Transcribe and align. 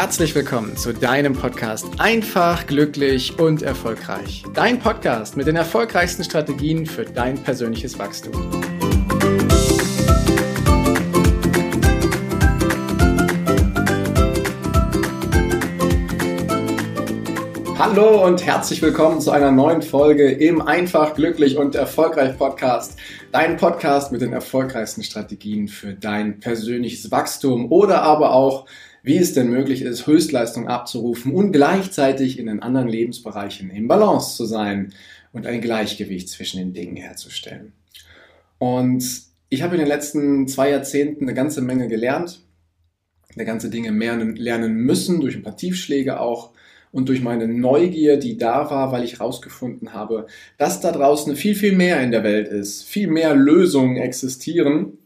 herzlich 0.00 0.34
willkommen 0.34 0.78
zu 0.78 0.94
deinem 0.94 1.34
Podcast 1.34 1.86
Einfach, 1.98 2.66
glücklich 2.66 3.38
und 3.38 3.60
erfolgreich. 3.60 4.44
Dein 4.54 4.78
Podcast 4.78 5.36
mit 5.36 5.46
den 5.46 5.56
erfolgreichsten 5.56 6.24
Strategien 6.24 6.86
für 6.86 7.04
dein 7.04 7.36
persönliches 7.36 7.98
Wachstum. 7.98 8.32
Hallo 17.78 18.24
und 18.24 18.46
herzlich 18.46 18.80
willkommen 18.80 19.20
zu 19.20 19.32
einer 19.32 19.52
neuen 19.52 19.82
Folge 19.82 20.30
im 20.30 20.62
Einfach, 20.62 21.12
glücklich 21.12 21.58
und 21.58 21.74
erfolgreich 21.74 22.38
Podcast. 22.38 22.98
Dein 23.32 23.58
Podcast 23.58 24.12
mit 24.12 24.22
den 24.22 24.32
erfolgreichsten 24.32 25.02
Strategien 25.02 25.68
für 25.68 25.92
dein 25.92 26.40
persönliches 26.40 27.10
Wachstum 27.10 27.70
oder 27.70 28.00
aber 28.00 28.32
auch 28.32 28.64
wie 29.02 29.16
es 29.16 29.32
denn 29.32 29.50
möglich 29.50 29.82
ist, 29.82 30.06
Höchstleistung 30.06 30.68
abzurufen 30.68 31.32
und 31.32 31.52
gleichzeitig 31.52 32.38
in 32.38 32.46
den 32.46 32.60
anderen 32.60 32.88
Lebensbereichen 32.88 33.70
im 33.70 33.88
Balance 33.88 34.36
zu 34.36 34.44
sein 34.44 34.92
und 35.32 35.46
ein 35.46 35.60
Gleichgewicht 35.60 36.28
zwischen 36.28 36.58
den 36.58 36.72
Dingen 36.72 36.96
herzustellen. 36.96 37.72
Und 38.58 39.22
ich 39.48 39.62
habe 39.62 39.74
in 39.74 39.80
den 39.80 39.88
letzten 39.88 40.46
zwei 40.48 40.70
Jahrzehnten 40.70 41.24
eine 41.24 41.34
ganze 41.34 41.62
Menge 41.62 41.88
gelernt, 41.88 42.40
eine 43.34 43.44
ganze 43.44 43.70
Dinge 43.70 43.92
mehr 43.92 44.16
lernen 44.16 44.74
müssen, 44.74 45.20
durch 45.20 45.36
ein 45.36 45.42
paar 45.42 45.56
Tiefschläge 45.56 46.20
auch 46.20 46.50
und 46.92 47.08
durch 47.08 47.22
meine 47.22 47.46
Neugier, 47.46 48.16
die 48.16 48.36
da 48.36 48.70
war, 48.70 48.90
weil 48.92 49.04
ich 49.04 49.14
herausgefunden 49.14 49.92
habe, 49.92 50.26
dass 50.58 50.80
da 50.80 50.90
draußen 50.90 51.36
viel, 51.36 51.54
viel 51.54 51.76
mehr 51.76 52.02
in 52.02 52.10
der 52.10 52.24
Welt 52.24 52.48
ist, 52.48 52.84
viel 52.84 53.06
mehr 53.06 53.34
Lösungen 53.34 53.96
existieren, 53.96 54.98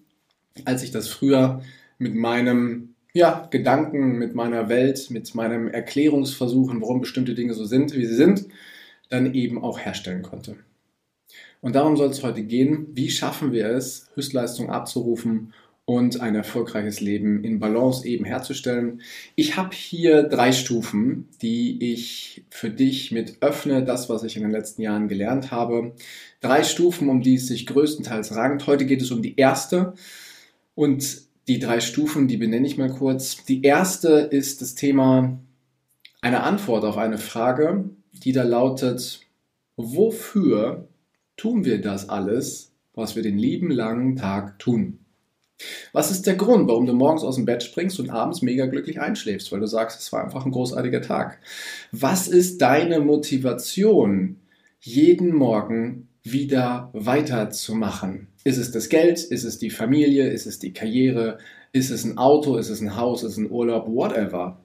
als 0.65 0.83
ich 0.83 0.91
das 0.91 1.09
früher 1.09 1.63
mit 1.99 2.15
meinem 2.15 2.94
ja, 3.15 3.47
Gedanken 3.51 4.19
mit 4.19 4.35
meiner 4.35 4.69
Welt, 4.69 5.11
mit 5.11 5.35
meinem 5.35 5.69
Erklärungsversuchen, 5.69 6.81
warum 6.83 7.01
bestimmte 7.01 7.35
Dinge 7.35 7.55
so 7.55 7.65
sind, 7.65 7.95
wie 7.95 8.05
sie 8.05 8.17
sind, 8.17 8.47
dann 9.09 9.33
eben 9.35 9.63
auch 9.63 9.79
herstellen 9.79 10.23
konnte. 10.23 10.57
Und 11.61 11.77
darum 11.77 11.97
soll 11.97 12.11
es 12.11 12.23
heute 12.23 12.43
gehen, 12.43 12.89
wie 12.93 13.11
schaffen 13.11 13.53
wir 13.53 13.69
es, 13.71 14.11
Höchstleistung 14.15 14.69
abzurufen 14.69 15.55
und 15.87 16.21
ein 16.21 16.35
erfolgreiches 16.35 17.01
Leben 17.01 17.45
in 17.45 17.61
Balance 17.61 18.07
eben 18.07 18.25
herzustellen. 18.25 19.01
Ich 19.37 19.57
habe 19.57 19.75
hier 19.75 20.25
drei 20.25 20.51
Stufen, 20.51 21.29
die 21.41 21.93
ich 21.93 22.45
für 22.51 22.71
dich 22.71 23.13
mit 23.13 23.37
öffne, 23.43 23.85
das, 23.85 24.09
was 24.09 24.25
ich 24.25 24.37
in 24.37 24.43
den 24.43 24.51
letzten 24.51 24.83
Jahren 24.83 25.09
gelernt 25.09 25.53
habe. 25.53 25.93
Drei 26.41 26.65
Stufen, 26.65 27.09
um 27.09 27.23
die 27.23 27.37
es 27.37 27.47
sich 27.47 27.67
größtenteils 27.67 28.35
rankt. 28.35 28.67
Heute 28.67 28.87
geht 28.87 29.03
es 29.03 29.11
um 29.11 29.23
die 29.23 29.37
erste. 29.37 29.95
Und 30.75 31.24
die 31.49 31.59
drei 31.59 31.81
Stufen, 31.81 32.29
die 32.29 32.37
benenne 32.37 32.67
ich 32.67 32.79
mal 32.79 32.91
kurz. 32.91 33.45
Die 33.45 33.63
erste 33.63 34.11
ist 34.11 34.61
das 34.61 34.75
Thema 34.75 35.39
eine 36.21 36.43
Antwort 36.43 36.85
auf 36.85 36.97
eine 36.97 37.19
Frage, 37.19 37.91
die 38.13 38.33
da 38.33 38.43
lautet, 38.43 39.21
wofür 39.77 40.89
tun 41.37 41.65
wir 41.65 41.81
das 41.81 42.09
alles, 42.09 42.73
was 42.95 43.17
wir 43.17 43.23
den 43.23 43.37
lieben 43.37 43.71
langen 43.71 44.17
Tag 44.17 44.59
tun? 44.59 45.01
Was 45.93 46.11
ist 46.11 46.27
der 46.27 46.35
Grund, 46.35 46.69
warum 46.69 46.87
du 46.87 46.95
morgens 46.95 47.23
aus 47.23 47.37
dem 47.37 47.45
Bett 47.45 47.63
springst 47.63 48.01
und 48.01 48.11
abends 48.11 48.43
mega 48.43 48.67
glücklich 48.67 49.01
einschläfst, 49.01 49.53
weil 49.53 49.61
du 49.61 49.67
sagst, 49.67 50.01
es 50.01 50.13
war 50.13 50.25
einfach 50.25 50.45
ein 50.45 50.53
großartiger 50.53 51.03
Tag? 51.03 51.39
Was 51.93 52.27
ist 52.27 52.61
deine 52.61 53.01
Motivation, 53.01 54.37
jeden 54.81 55.35
Morgen 55.35 56.09
wieder 56.25 56.91
weiterzumachen? 56.95 58.29
Ist 58.45 58.59
es 58.59 58.73
das 58.73 58.89
Geld? 58.89 59.23
Ist 59.23 59.45
es 59.45 59.59
die 59.59 59.71
Familie? 59.71 60.29
Ist 60.29 60.47
es 60.47 60.59
die 60.59 60.73
Karriere? 60.73 61.39
Ist 61.73 61.91
es 61.91 62.05
ein 62.05 62.19
Auto? 62.19 62.57
Ist 62.57 62.71
es 62.71 62.81
ein 62.81 62.97
Haus? 62.97 63.23
Ist 63.23 63.33
es 63.33 63.39
ein 63.39 63.51
Urlaub? 63.51 63.87
Whatever. 63.87 64.61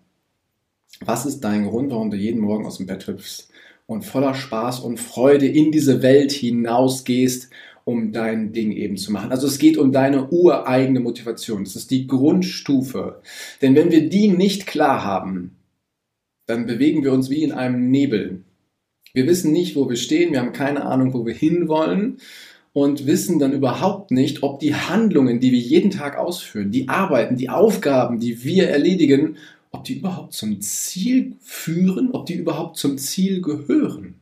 Was 1.02 1.26
ist 1.26 1.42
dein 1.42 1.66
Grund, 1.66 1.92
warum 1.92 2.10
du 2.10 2.18
jeden 2.18 2.42
Morgen 2.42 2.66
aus 2.66 2.78
dem 2.78 2.88
Bett 2.88 3.08
hüpfst 3.08 3.50
und 3.86 4.06
voller 4.06 4.34
Spaß 4.34 4.80
und 4.80 5.00
Freude 5.00 5.48
in 5.48 5.72
diese 5.72 6.02
Welt 6.02 6.32
hinausgehst, 6.32 7.50
um 7.84 8.12
dein 8.12 8.54
Ding 8.54 8.72
eben 8.72 8.98
zu 8.98 9.12
machen? 9.12 9.32
Also 9.32 9.48
es 9.48 9.60
geht 9.60 9.78
um 9.78 9.92
deine 9.92 10.30
ureigene 10.30 11.00
Motivation. 11.02 11.64
Das 11.64 11.76
ist 11.76 11.92
die 11.92 12.08
Grundstufe. 12.08 13.22
Denn 13.62 13.76
wenn 13.76 13.92
wir 13.92 14.10
die 14.10 14.30
nicht 14.30 14.66
klar 14.66 15.04
haben, 15.04 15.58
dann 16.46 16.66
bewegen 16.66 17.04
wir 17.04 17.14
uns 17.14 17.30
wie 17.30 17.44
in 17.44 17.52
einem 17.52 17.92
Nebel. 17.92 18.44
Wir 19.14 19.28
wissen 19.28 19.52
nicht, 19.52 19.76
wo 19.76 19.90
wir 19.90 19.96
stehen, 19.96 20.32
wir 20.32 20.40
haben 20.40 20.54
keine 20.54 20.86
Ahnung, 20.86 21.14
wo 21.14 21.26
wir 21.26 21.34
hinwollen 21.34 22.18
und 22.74 23.08
wissen 23.08 23.40
dann 23.40 23.54
überhaupt 23.54 24.12
nicht, 24.12 24.44
ob 24.44 24.60
die 24.60 24.76
Handlungen, 24.76 25.40
die 25.40 25.52
wir 25.52 25.60
jeden 25.60 25.92
Tag 25.92 26.18
ausführen, 26.18 26.72
die 26.72 26.88
Arbeiten, 26.88 27.36
die 27.36 27.50
Aufgaben, 27.50 28.20
die 28.20 28.44
wir 28.44 28.70
erledigen, 28.70 29.38
ob 29.72 29.84
die 29.84 29.98
überhaupt 30.00 30.34
zum 30.34 30.62
Ziel 30.62 31.34
führen, 31.42 32.12
ob 32.12 32.26
die 32.26 32.36
überhaupt 32.36 32.78
zum 32.78 32.98
Ziel 32.98 33.42
gehören. 33.42 34.16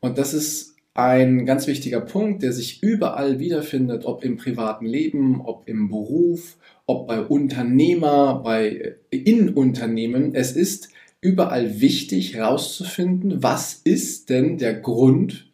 Und 0.00 0.18
das 0.18 0.34
ist 0.34 0.76
ein 0.94 1.44
ganz 1.44 1.66
wichtiger 1.66 2.00
Punkt, 2.00 2.42
der 2.42 2.52
sich 2.52 2.82
überall 2.82 3.38
wiederfindet, 3.38 4.06
ob 4.06 4.24
im 4.24 4.36
privaten 4.36 4.86
Leben, 4.86 5.42
ob 5.42 5.68
im 5.68 5.88
Beruf, 5.88 6.56
ob 6.86 7.06
bei 7.06 7.20
Unternehmer, 7.20 8.40
bei 8.42 8.96
in 9.10 9.50
Unternehmen. 9.50 10.34
Es 10.34 10.52
ist 10.52 10.88
überall 11.26 11.80
wichtig 11.80 12.34
herauszufinden, 12.34 13.42
was 13.42 13.80
ist 13.84 14.30
denn 14.30 14.58
der 14.58 14.74
Grund 14.74 15.46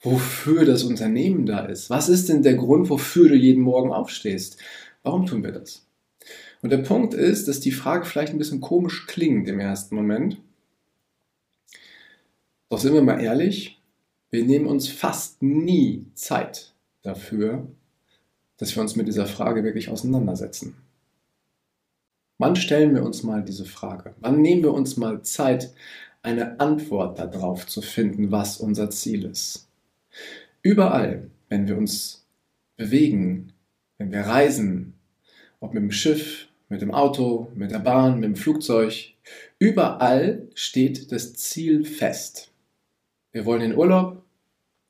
wofür 0.00 0.64
das 0.64 0.84
Unternehmen 0.84 1.46
da 1.46 1.64
ist. 1.64 1.90
Was 1.90 2.08
ist 2.08 2.28
denn 2.28 2.42
der 2.42 2.54
Grund, 2.54 2.88
wofür 2.90 3.28
du 3.28 3.34
jeden 3.34 3.62
Morgen 3.62 3.92
aufstehst? 3.92 4.58
Warum 5.02 5.26
tun 5.26 5.42
wir 5.42 5.52
das? 5.52 5.86
Und 6.62 6.70
der 6.70 6.78
Punkt 6.78 7.14
ist, 7.14 7.48
dass 7.48 7.60
die 7.60 7.72
Frage 7.72 8.04
vielleicht 8.04 8.32
ein 8.32 8.38
bisschen 8.38 8.60
komisch 8.60 9.06
klingt 9.06 9.48
im 9.48 9.60
ersten 9.60 9.94
Moment. 9.94 10.38
Doch 12.68 12.78
sind 12.78 12.94
wir 12.94 13.02
mal 13.02 13.20
ehrlich, 13.20 13.80
wir 14.30 14.44
nehmen 14.44 14.66
uns 14.66 14.88
fast 14.88 15.42
nie 15.42 16.06
Zeit 16.14 16.74
dafür, 17.02 17.66
dass 18.58 18.74
wir 18.74 18.82
uns 18.82 18.96
mit 18.96 19.08
dieser 19.08 19.26
Frage 19.26 19.64
wirklich 19.64 19.88
auseinandersetzen. 19.88 20.76
Wann 22.38 22.54
stellen 22.54 22.94
wir 22.94 23.02
uns 23.02 23.24
mal 23.24 23.42
diese 23.42 23.64
Frage? 23.64 24.14
Wann 24.20 24.40
nehmen 24.40 24.62
wir 24.62 24.72
uns 24.72 24.96
mal 24.96 25.22
Zeit, 25.22 25.72
eine 26.22 26.60
Antwort 26.60 27.18
darauf 27.18 27.66
zu 27.66 27.82
finden, 27.82 28.30
was 28.30 28.58
unser 28.58 28.90
Ziel 28.90 29.24
ist? 29.24 29.68
Überall, 30.62 31.30
wenn 31.48 31.66
wir 31.66 31.76
uns 31.76 32.26
bewegen, 32.76 33.52
wenn 33.98 34.12
wir 34.12 34.20
reisen, 34.20 34.94
ob 35.58 35.74
mit 35.74 35.82
dem 35.82 35.90
Schiff, 35.90 36.46
mit 36.68 36.80
dem 36.80 36.92
Auto, 36.92 37.50
mit 37.56 37.72
der 37.72 37.80
Bahn, 37.80 38.20
mit 38.20 38.24
dem 38.24 38.36
Flugzeug, 38.36 39.14
überall 39.58 40.46
steht 40.54 41.10
das 41.10 41.34
Ziel 41.34 41.84
fest. 41.84 42.52
Wir 43.32 43.46
wollen 43.46 43.62
in 43.62 43.76
Urlaub, 43.76 44.22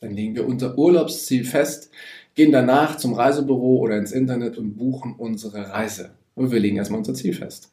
dann 0.01 0.11
legen 0.13 0.37
wir 0.37 0.47
unser 0.47 0.77
Urlaubsziel 0.77 1.45
fest, 1.45 1.91
gehen 2.35 2.53
danach 2.53 2.99
zum 2.99 3.15
Reisebüro 3.15 3.79
oder 3.79 3.97
ins 3.97 4.13
Internet 4.13 4.59
und 4.59 4.77
buchen 4.77 5.15
unsere 5.15 5.71
Reise. 5.71 6.11
Und 6.39 6.51
wir 6.53 6.61
legen 6.61 6.77
erstmal 6.77 6.99
unser 6.99 7.15
Ziel 7.15 7.35
fest. 7.35 7.73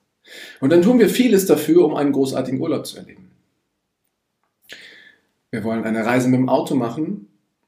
Und 0.60 0.72
dann 0.72 0.82
tun 0.82 1.00
wir 1.00 1.10
vieles 1.10 1.46
dafür, 1.46 1.86
um 1.86 1.96
einen 1.96 2.12
großartigen 2.12 2.60
Urlaub 2.60 2.86
zu 2.86 2.98
erleben. 2.98 3.30
Wir 5.52 5.64
wollen 5.64 5.84
eine 5.84 6.06
Reise 6.06 6.28
mit 6.28 6.40
dem 6.40 6.50
Auto 6.50 6.76
machen, 6.76 7.28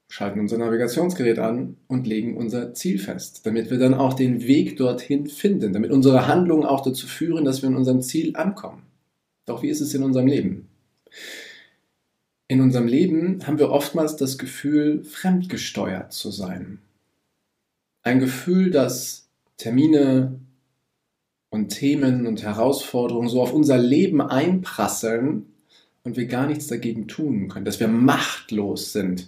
schalten 0.10 0.40
unser 0.40 0.58
Navigationsgerät 0.58 1.40
an 1.40 1.78
und 1.88 2.08
legen 2.08 2.36
unser 2.36 2.74
Ziel 2.74 3.00
fest, 3.00 3.46
damit 3.46 3.70
wir 3.70 3.78
dann 3.78 3.94
auch 3.94 4.14
den 4.14 4.42
Weg 4.44 4.78
dorthin 4.78 5.28
finden, 5.28 5.74
damit 5.74 5.92
unsere 5.92 6.28
Handlungen 6.28 6.66
auch 6.66 6.82
dazu 6.82 7.08
führen, 7.08 7.46
dass 7.46 7.62
wir 7.62 7.70
in 7.70 7.76
unserem 7.76 8.02
Ziel 8.02 8.36
ankommen. 8.36 8.84
Doch 9.46 9.64
wie 9.64 9.70
ist 9.70 9.82
es 9.82 9.94
in 9.94 10.04
unserem 10.04 10.28
Leben? 10.28 10.68
In 12.48 12.62
unserem 12.62 12.88
Leben 12.88 13.46
haben 13.46 13.60
wir 13.60 13.70
oftmals 13.70 14.16
das 14.16 14.38
Gefühl, 14.38 15.04
fremdgesteuert 15.04 16.14
zu 16.14 16.32
sein. 16.32 16.80
Ein 18.04 18.20
Gefühl, 18.20 18.72
dass 18.72 19.28
Termine 19.58 20.40
und 21.58 21.70
Themen 21.70 22.28
und 22.28 22.44
Herausforderungen 22.44 23.30
so 23.30 23.42
auf 23.42 23.52
unser 23.52 23.80
Leben 23.80 24.22
einprasseln 24.22 25.48
und 26.04 26.16
wir 26.16 26.28
gar 26.28 26.46
nichts 26.46 26.68
dagegen 26.68 27.08
tun 27.08 27.50
können, 27.50 27.66
dass 27.66 27.80
wir 27.80 27.88
machtlos 27.88 28.94
sind, 28.94 29.28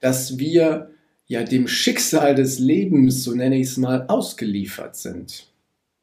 dass 0.00 0.38
wir 0.38 0.90
ja 1.26 1.42
dem 1.42 1.66
Schicksal 1.66 2.36
des 2.36 2.60
Lebens, 2.60 3.24
so 3.24 3.34
nenne 3.34 3.56
ich 3.56 3.68
es 3.68 3.76
mal, 3.76 4.06
ausgeliefert 4.06 4.94
sind. 4.94 5.48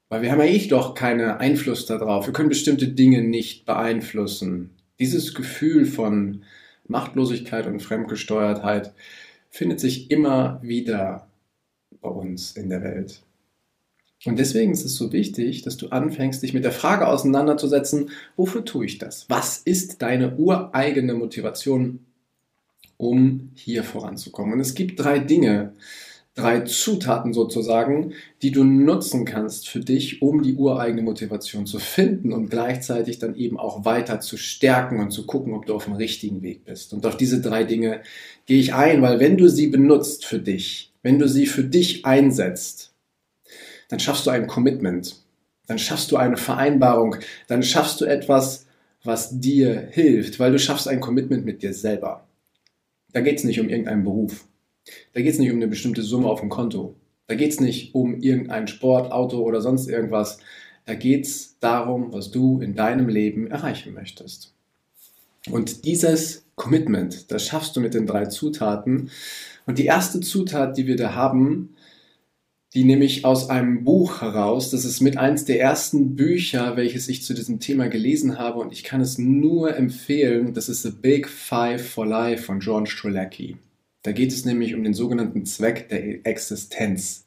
Weil 0.10 0.24
wir 0.24 0.32
haben 0.32 0.40
ja 0.40 0.46
eh 0.46 0.68
doch 0.68 0.94
keinen 0.94 1.22
Einfluss 1.22 1.86
darauf. 1.86 2.26
Wir 2.26 2.34
können 2.34 2.50
bestimmte 2.50 2.90
Dinge 2.90 3.22
nicht 3.22 3.66
beeinflussen. 3.66 4.72
Dieses 5.00 5.34
Gefühl 5.34 5.86
von 5.86 6.44
Machtlosigkeit 6.86 7.66
und 7.66 7.82
Fremdgesteuertheit 7.82 8.94
findet 9.50 9.80
sich 9.80 10.12
immer 10.12 10.60
wieder 10.62 11.30
bei 12.02 12.10
uns 12.10 12.58
in 12.58 12.68
der 12.68 12.84
Welt. 12.84 13.22
Und 14.26 14.38
deswegen 14.38 14.72
ist 14.72 14.86
es 14.86 14.96
so 14.96 15.12
wichtig, 15.12 15.64
dass 15.64 15.78
du 15.78 15.90
anfängst, 15.90 16.44
dich 16.44 16.54
mit 16.54 16.64
der 16.64 16.72
Frage 16.72 17.08
auseinanderzusetzen, 17.08 18.12
wofür 18.36 18.64
tue 18.64 18.86
ich 18.86 19.00
das? 19.00 19.26
Was 19.30 19.58
ist 19.58 20.02
deine 20.02 20.38
ureigene 20.38 21.16
Motivation? 21.16 22.06
um 23.02 23.50
hier 23.56 23.84
voranzukommen. 23.84 24.54
Und 24.54 24.60
es 24.60 24.76
gibt 24.76 25.00
drei 25.00 25.18
Dinge, 25.18 25.74
drei 26.36 26.62
Zutaten 26.62 27.34
sozusagen, 27.34 28.14
die 28.44 28.52
du 28.52 28.64
nutzen 28.64 29.26
kannst 29.26 29.68
für 29.68 29.80
dich, 29.80 30.22
um 30.22 30.44
die 30.44 30.54
ureigene 30.54 31.02
Motivation 31.02 31.66
zu 31.66 31.80
finden 31.80 32.32
und 32.32 32.52
gleichzeitig 32.52 33.18
dann 33.18 33.36
eben 33.36 33.58
auch 33.58 33.86
weiter 33.86 34.20
zu 34.20 34.38
stärken 34.38 35.00
und 35.00 35.10
zu 35.10 35.26
gucken, 35.26 35.54
ob 35.54 35.66
du 35.66 35.74
auf 35.74 35.86
dem 35.86 35.96
richtigen 35.96 36.44
Weg 36.44 36.64
bist. 36.64 36.94
Und 36.94 37.08
auf 37.08 37.18
diese 37.18 37.42
drei 37.42 37.64
Dinge 37.64 38.02
gehe 38.46 38.60
ich 38.60 38.76
ein, 38.76 39.02
weil 39.02 39.20
wenn 39.20 39.36
du 39.36 39.50
sie 39.50 39.68
benutzt 39.68 40.24
für 40.24 40.40
dich, 40.40 40.94
wenn 41.02 41.18
du 41.18 41.28
sie 41.28 41.48
für 41.48 41.64
dich 41.64 42.06
einsetzt, 42.06 42.91
dann 43.92 44.00
schaffst 44.00 44.26
du 44.26 44.30
ein 44.32 44.48
Commitment, 44.48 45.18
dann 45.68 45.78
schaffst 45.78 46.12
du 46.12 46.16
eine 46.16 46.38
Vereinbarung, 46.38 47.18
dann 47.48 47.62
schaffst 47.62 48.00
du 48.00 48.06
etwas, 48.06 48.66
was 49.04 49.38
dir 49.42 49.90
hilft, 49.92 50.40
weil 50.40 50.54
du 50.54 50.60
schaffst 50.60 50.88
ein 50.88 51.02
Commitment 51.02 51.44
mit 51.44 51.62
dir 51.62 51.74
selber. 51.74 52.26
Da 53.12 53.20
geht 53.20 53.40
es 53.40 53.44
nicht 53.44 53.60
um 53.60 53.68
irgendeinen 53.68 54.06
Beruf. 54.06 54.46
Da 55.14 55.20
geht 55.22 55.34
es 55.34 55.40
nicht 55.40 55.52
um 55.52 55.58
eine 55.58 55.68
bestimmte 55.68 56.04
Summe 56.04 56.30
auf 56.30 56.40
dem 56.40 56.48
Konto. 56.48 56.96
Da 57.28 57.36
geht 57.36 57.52
es 57.52 57.60
nicht 57.60 57.94
um 57.94 58.22
irgendein 58.22 58.68
Sport, 58.68 59.12
Auto 59.12 59.40
oder 59.42 59.60
sonst 59.60 59.90
irgendwas. 59.90 60.40
Da 60.86 60.94
geht 60.94 61.26
es 61.26 61.60
darum, 61.60 62.14
was 62.14 62.32
du 62.32 62.62
in 62.62 62.76
deinem 62.76 63.10
Leben 63.10 63.48
erreichen 63.48 63.94
möchtest. 63.94 64.54
Und 65.50 65.84
dieses 65.84 66.46
Commitment, 66.56 67.30
das 67.30 67.46
schaffst 67.46 67.76
du 67.76 67.82
mit 67.82 67.94
den 67.94 68.08
drei 68.08 68.28
Zutaten. 68.28 69.12
Und 69.66 69.80
die 69.80 69.86
erste 69.86 70.22
Zutat, 70.22 70.78
die 70.78 70.88
wir 70.88 70.96
da 70.96 71.14
haben, 71.14 71.76
die 72.74 72.86
nehme 72.86 73.04
ich 73.04 73.26
aus 73.26 73.50
einem 73.50 73.84
Buch 73.84 74.22
heraus. 74.22 74.70
Das 74.70 74.86
ist 74.86 75.02
mit 75.02 75.18
eins 75.18 75.44
der 75.44 75.60
ersten 75.60 76.16
Bücher, 76.16 76.78
welches 76.78 77.10
ich 77.10 77.24
zu 77.24 77.34
diesem 77.34 77.60
Thema 77.60 77.90
gelesen 77.90 78.38
habe 78.38 78.60
und 78.60 78.72
ich 78.72 78.84
kann 78.84 79.02
es 79.02 79.18
nur 79.18 79.76
empfehlen. 79.76 80.54
Das 80.54 80.70
ist 80.70 80.84
The 80.84 80.92
Big 80.92 81.28
Five 81.28 81.86
for 81.86 82.06
Life 82.06 82.44
von 82.44 82.62
John 82.62 82.86
Strelacki. 82.86 83.58
Da 84.04 84.14
geht 84.14 84.32
es 84.32 84.46
nämlich 84.46 84.74
um 84.74 84.84
den 84.84 84.94
sogenannten 84.94 85.46
Zweck 85.46 85.90
der 85.90 86.26
Existenz. 86.26 87.26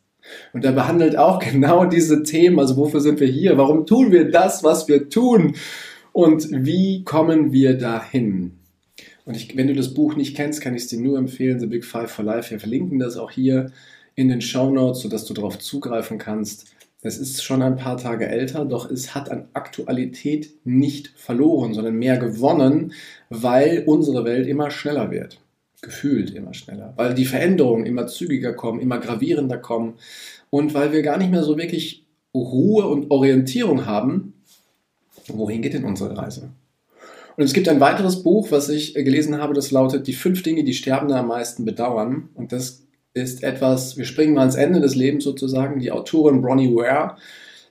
Und 0.55 0.65
er 0.65 0.73
behandelt 0.73 1.17
auch 1.17 1.39
genau 1.53 1.85
diese 1.85 2.23
Themen, 2.23 2.59
also 2.59 2.77
wofür 2.79 3.01
sind 3.01 3.21
wir 3.21 3.29
hier? 3.29 3.59
Warum 3.59 3.85
tun 3.85 4.13
wir 4.13 4.31
das, 4.31 4.65
was 4.65 4.89
wir 4.89 5.11
tun? 5.11 5.57
Und 6.13 6.49
wie 6.51 7.05
kommen 7.05 7.53
wir 7.53 7.77
dahin? 7.77 8.53
Und 9.27 9.37
ich, 9.37 9.57
wenn 9.57 9.69
du 9.69 9.75
das 9.75 9.93
Buch 9.93 10.17
nicht 10.17 10.37
kennst, 10.37 10.61
kann 10.61 10.75
ich 10.75 10.83
es 10.83 10.89
dir 10.89 11.01
nur 11.01 11.19
empfehlen, 11.19 11.61
The 11.61 11.67
Big 11.67 11.85
Five 11.85 12.11
for 12.11 12.25
Life. 12.25 12.51
Wir 12.51 12.61
verlinken 12.61 12.99
das 12.99 13.17
auch 13.19 13.31
hier 13.31 13.73
in 14.15 14.29
den 14.29 14.41
Show 14.41 14.71
Notes, 14.71 15.01
sodass 15.01 15.25
du 15.25 15.35
darauf 15.35 15.59
zugreifen 15.59 16.19
kannst. 16.19 16.67
Es 17.03 17.19
ist 17.19 17.43
schon 17.43 17.61
ein 17.61 17.77
paar 17.77 17.99
Tage 17.99 18.27
älter, 18.27 18.65
doch 18.65 18.91
es 18.91 19.15
hat 19.15 19.31
an 19.31 19.49
Aktualität 19.53 20.51
nicht 20.65 21.13
verloren, 21.17 21.75
sondern 21.75 21.97
mehr 21.97 22.17
gewonnen, 22.17 22.93
weil 23.29 23.85
unsere 23.87 24.25
Welt 24.25 24.47
immer 24.47 24.71
schneller 24.71 25.11
wird 25.11 25.39
gefühlt 25.85 26.31
immer 26.31 26.55
schneller, 26.55 26.95
weil 26.97 27.15
die 27.15 27.27
Veränderungen 27.27 27.87
immer 27.87 28.07
zügiger 28.07 28.55
kommen, 28.55 28.81
immer 28.81 28.99
gravierender 28.99 29.59
kommen 29.59 29.95
und 30.51 30.75
weil 30.75 30.93
wir 30.93 31.03
gar 31.03 31.19
nicht 31.19 31.31
mehr 31.31 31.45
so 31.45 31.57
wirklich 31.57 32.05
Ruhe 32.35 32.87
und 32.87 33.11
Orientierung 33.11 33.87
haben, 33.87 34.35
wohin 35.29 35.63
geht 35.63 35.75
denn 35.75 35.85
unsere 35.85 36.17
Reise? 36.17 36.51
Und 37.37 37.45
es 37.45 37.53
gibt 37.53 37.69
ein 37.69 37.81
weiteres 37.81 38.23
Buch, 38.23 38.51
was 38.51 38.69
ich 38.69 38.95
gelesen 38.95 39.39
habe, 39.39 39.55
das 39.55 39.71
lautet 39.71 40.07
Die 40.07 40.13
fünf 40.13 40.43
Dinge, 40.43 40.65
die 40.65 40.75
Sterbende 40.75 41.17
am 41.17 41.29
meisten 41.29 41.65
bedauern. 41.65 42.29
Und 42.35 42.53
das 42.53 42.85
ist 43.15 43.43
etwas, 43.45 43.97
wir 43.97 44.05
springen 44.05 44.35
mal 44.35 44.41
ans 44.41 44.57
Ende 44.57 44.81
des 44.81 44.97
Lebens 44.97 45.25
sozusagen. 45.25 45.81
Die 45.81 45.93
Autorin 45.93 46.43
Bronnie 46.43 46.75
Ware, 46.75 47.17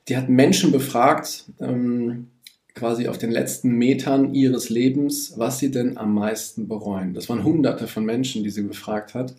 die 0.07 0.17
hat 0.17 0.29
Menschen 0.29 0.71
befragt, 0.71 1.45
ähm, 1.59 2.29
quasi 2.73 3.07
auf 3.07 3.17
den 3.17 3.31
letzten 3.31 3.77
Metern 3.77 4.33
ihres 4.33 4.69
Lebens, 4.69 5.33
was 5.37 5.59
sie 5.59 5.69
denn 5.69 5.97
am 5.97 6.13
meisten 6.15 6.67
bereuen. 6.67 7.13
Das 7.13 7.29
waren 7.29 7.43
hunderte 7.43 7.87
von 7.87 8.03
Menschen, 8.05 8.43
die 8.43 8.49
sie 8.49 8.63
befragt 8.63 9.13
hat. 9.13 9.35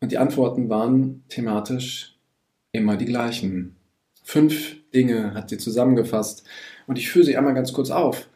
Und 0.00 0.12
die 0.12 0.18
Antworten 0.18 0.68
waren 0.68 1.24
thematisch 1.28 2.16
immer 2.72 2.96
die 2.96 3.04
gleichen. 3.04 3.76
Fünf 4.22 4.76
Dinge 4.94 5.34
hat 5.34 5.50
sie 5.50 5.58
zusammengefasst. 5.58 6.44
Und 6.86 6.98
ich 6.98 7.10
führe 7.10 7.24
sie 7.24 7.36
einmal 7.36 7.54
ganz 7.54 7.72
kurz 7.72 7.90
auf. 7.90 8.28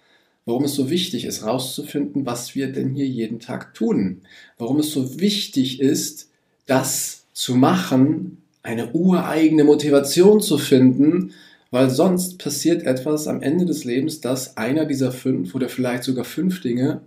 Warum 0.45 0.65
es 0.65 0.75
so 0.75 0.91
wichtig 0.91 1.25
ist, 1.25 1.43
herauszufinden, 1.43 2.27
was 2.27 2.55
wir 2.55 2.73
denn 2.73 2.95
hier 2.95 3.07
jeden 3.07 3.39
Tag 3.39 3.75
tun. 3.75 4.23
Warum 4.57 4.81
es 4.81 4.93
so 4.93 5.21
wichtig 5.21 5.81
ist, 5.81 6.31
das 6.69 7.25
zu 7.33 7.57
machen, 7.57 8.43
eine 8.63 8.93
ureigene 8.93 9.65
Motivation 9.65 10.41
zu 10.41 10.59
finden, 10.59 11.33
weil 11.71 11.91
sonst 11.91 12.39
passiert 12.39 12.85
etwas 12.85 13.27
am 13.27 13.43
Ende 13.43 13.67
des 13.67 13.85
Lebens, 13.85 14.21
dass 14.21 14.57
einer 14.57 14.85
dieser 14.85 15.11
fünf 15.11 15.55
oder 15.55 15.69
vielleicht 15.69 16.05
sogar 16.05 16.25
fünf 16.25 16.61
Dinge 16.61 17.01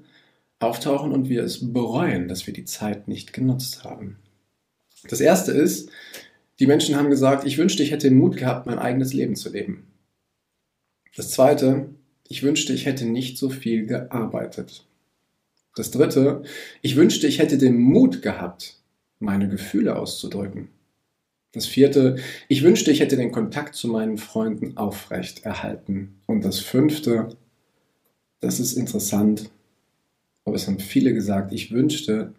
auftauchen 0.59 1.11
und 1.11 1.29
wir 1.29 1.43
es 1.43 1.73
bereuen, 1.73 2.27
dass 2.27 2.45
wir 2.47 2.53
die 2.53 2.65
Zeit 2.65 3.07
nicht 3.07 3.33
genutzt 3.33 3.83
haben. 3.83 4.17
Das 5.09 5.21
erste 5.21 5.51
ist, 5.51 5.89
die 6.59 6.67
Menschen 6.67 6.95
haben 6.95 7.09
gesagt, 7.09 7.45
ich 7.45 7.57
wünschte, 7.57 7.81
ich 7.81 7.91
hätte 7.91 8.09
den 8.09 8.17
Mut 8.17 8.37
gehabt, 8.37 8.67
mein 8.67 8.79
eigenes 8.79 9.13
Leben 9.13 9.35
zu 9.35 9.49
leben. 9.49 9.87
Das 11.15 11.31
zweite, 11.31 11.89
ich 12.27 12.43
wünschte, 12.43 12.73
ich 12.73 12.85
hätte 12.85 13.05
nicht 13.05 13.37
so 13.37 13.49
viel 13.49 13.85
gearbeitet. 13.85 14.85
Das 15.75 15.91
dritte, 15.91 16.43
ich 16.81 16.95
wünschte, 16.95 17.27
ich 17.27 17.39
hätte 17.39 17.57
den 17.57 17.79
Mut 17.79 18.21
gehabt, 18.21 18.80
meine 19.21 19.47
Gefühle 19.47 19.95
auszudrücken. 19.95 20.69
Das 21.53 21.65
vierte, 21.65 22.17
ich 22.47 22.63
wünschte, 22.63 22.91
ich 22.91 23.01
hätte 23.01 23.17
den 23.17 23.31
Kontakt 23.31 23.75
zu 23.75 23.87
meinen 23.89 24.17
Freunden 24.17 24.77
aufrecht 24.77 25.43
erhalten. 25.43 26.21
Und 26.25 26.45
das 26.45 26.59
fünfte, 26.59 27.35
das 28.39 28.59
ist 28.59 28.73
interessant, 28.73 29.49
aber 30.45 30.55
es 30.55 30.67
haben 30.67 30.79
viele 30.79 31.13
gesagt, 31.13 31.51
ich 31.51 31.71
wünschte, 31.71 32.33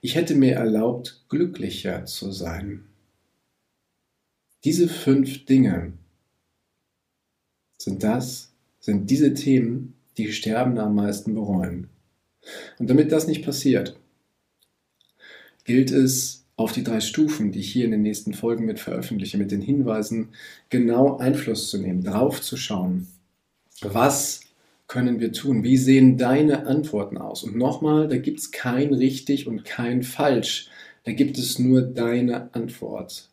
ich 0.00 0.14
hätte 0.14 0.34
mir 0.34 0.54
erlaubt, 0.54 1.24
glücklicher 1.28 2.04
zu 2.04 2.30
sein. 2.30 2.84
Diese 4.64 4.88
fünf 4.88 5.44
Dinge 5.44 5.92
sind 7.78 8.04
das, 8.04 8.52
sind 8.78 9.10
diese 9.10 9.34
Themen, 9.34 9.94
die 10.16 10.32
Sterbende 10.32 10.82
am 10.82 10.94
meisten 10.94 11.34
bereuen. 11.34 11.88
Und 12.78 12.90
damit 12.90 13.12
das 13.12 13.26
nicht 13.26 13.44
passiert, 13.44 13.98
gilt 15.64 15.90
es, 15.90 16.42
auf 16.56 16.72
die 16.72 16.84
drei 16.84 17.00
Stufen, 17.00 17.50
die 17.50 17.60
ich 17.60 17.72
hier 17.72 17.84
in 17.84 17.90
den 17.90 18.02
nächsten 18.02 18.34
Folgen 18.34 18.66
mit 18.66 18.78
veröffentliche, 18.78 19.38
mit 19.38 19.50
den 19.50 19.62
Hinweisen 19.62 20.28
genau 20.68 21.16
Einfluss 21.16 21.70
zu 21.70 21.78
nehmen, 21.78 22.04
drauf 22.04 22.40
zu 22.40 22.56
schauen. 22.56 23.08
Was 23.80 24.40
können 24.86 25.18
wir 25.18 25.32
tun? 25.32 25.64
Wie 25.64 25.78
sehen 25.78 26.18
deine 26.18 26.66
Antworten 26.66 27.16
aus? 27.16 27.42
Und 27.42 27.56
nochmal, 27.56 28.06
da 28.08 28.18
gibt 28.18 28.38
es 28.38 28.52
kein 28.52 28.92
richtig 28.92 29.46
und 29.46 29.64
kein 29.64 30.02
falsch. 30.02 30.68
Da 31.04 31.12
gibt 31.12 31.38
es 31.38 31.58
nur 31.58 31.82
deine 31.82 32.54
Antwort. 32.54 33.31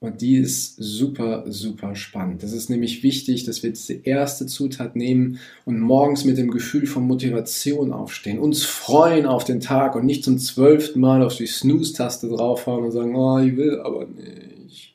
Und 0.00 0.22
die 0.22 0.38
ist 0.38 0.76
super, 0.78 1.44
super 1.46 1.94
spannend. 1.94 2.42
Das 2.42 2.52
ist 2.54 2.70
nämlich 2.70 3.02
wichtig, 3.02 3.44
dass 3.44 3.62
wir 3.62 3.68
diese 3.68 3.92
erste 3.92 4.46
Zutat 4.46 4.96
nehmen 4.96 5.38
und 5.66 5.78
morgens 5.78 6.24
mit 6.24 6.38
dem 6.38 6.50
Gefühl 6.50 6.86
von 6.86 7.06
Motivation 7.06 7.92
aufstehen, 7.92 8.38
uns 8.38 8.64
freuen 8.64 9.26
auf 9.26 9.44
den 9.44 9.60
Tag 9.60 9.94
und 9.94 10.06
nicht 10.06 10.24
zum 10.24 10.38
zwölften 10.38 11.00
Mal 11.00 11.22
auf 11.22 11.36
die 11.36 11.46
Snooze-Taste 11.46 12.28
draufhauen 12.28 12.86
und 12.86 12.92
sagen, 12.92 13.14
oh, 13.14 13.38
ich 13.40 13.58
will 13.58 13.78
aber 13.80 14.06
nicht. 14.06 14.94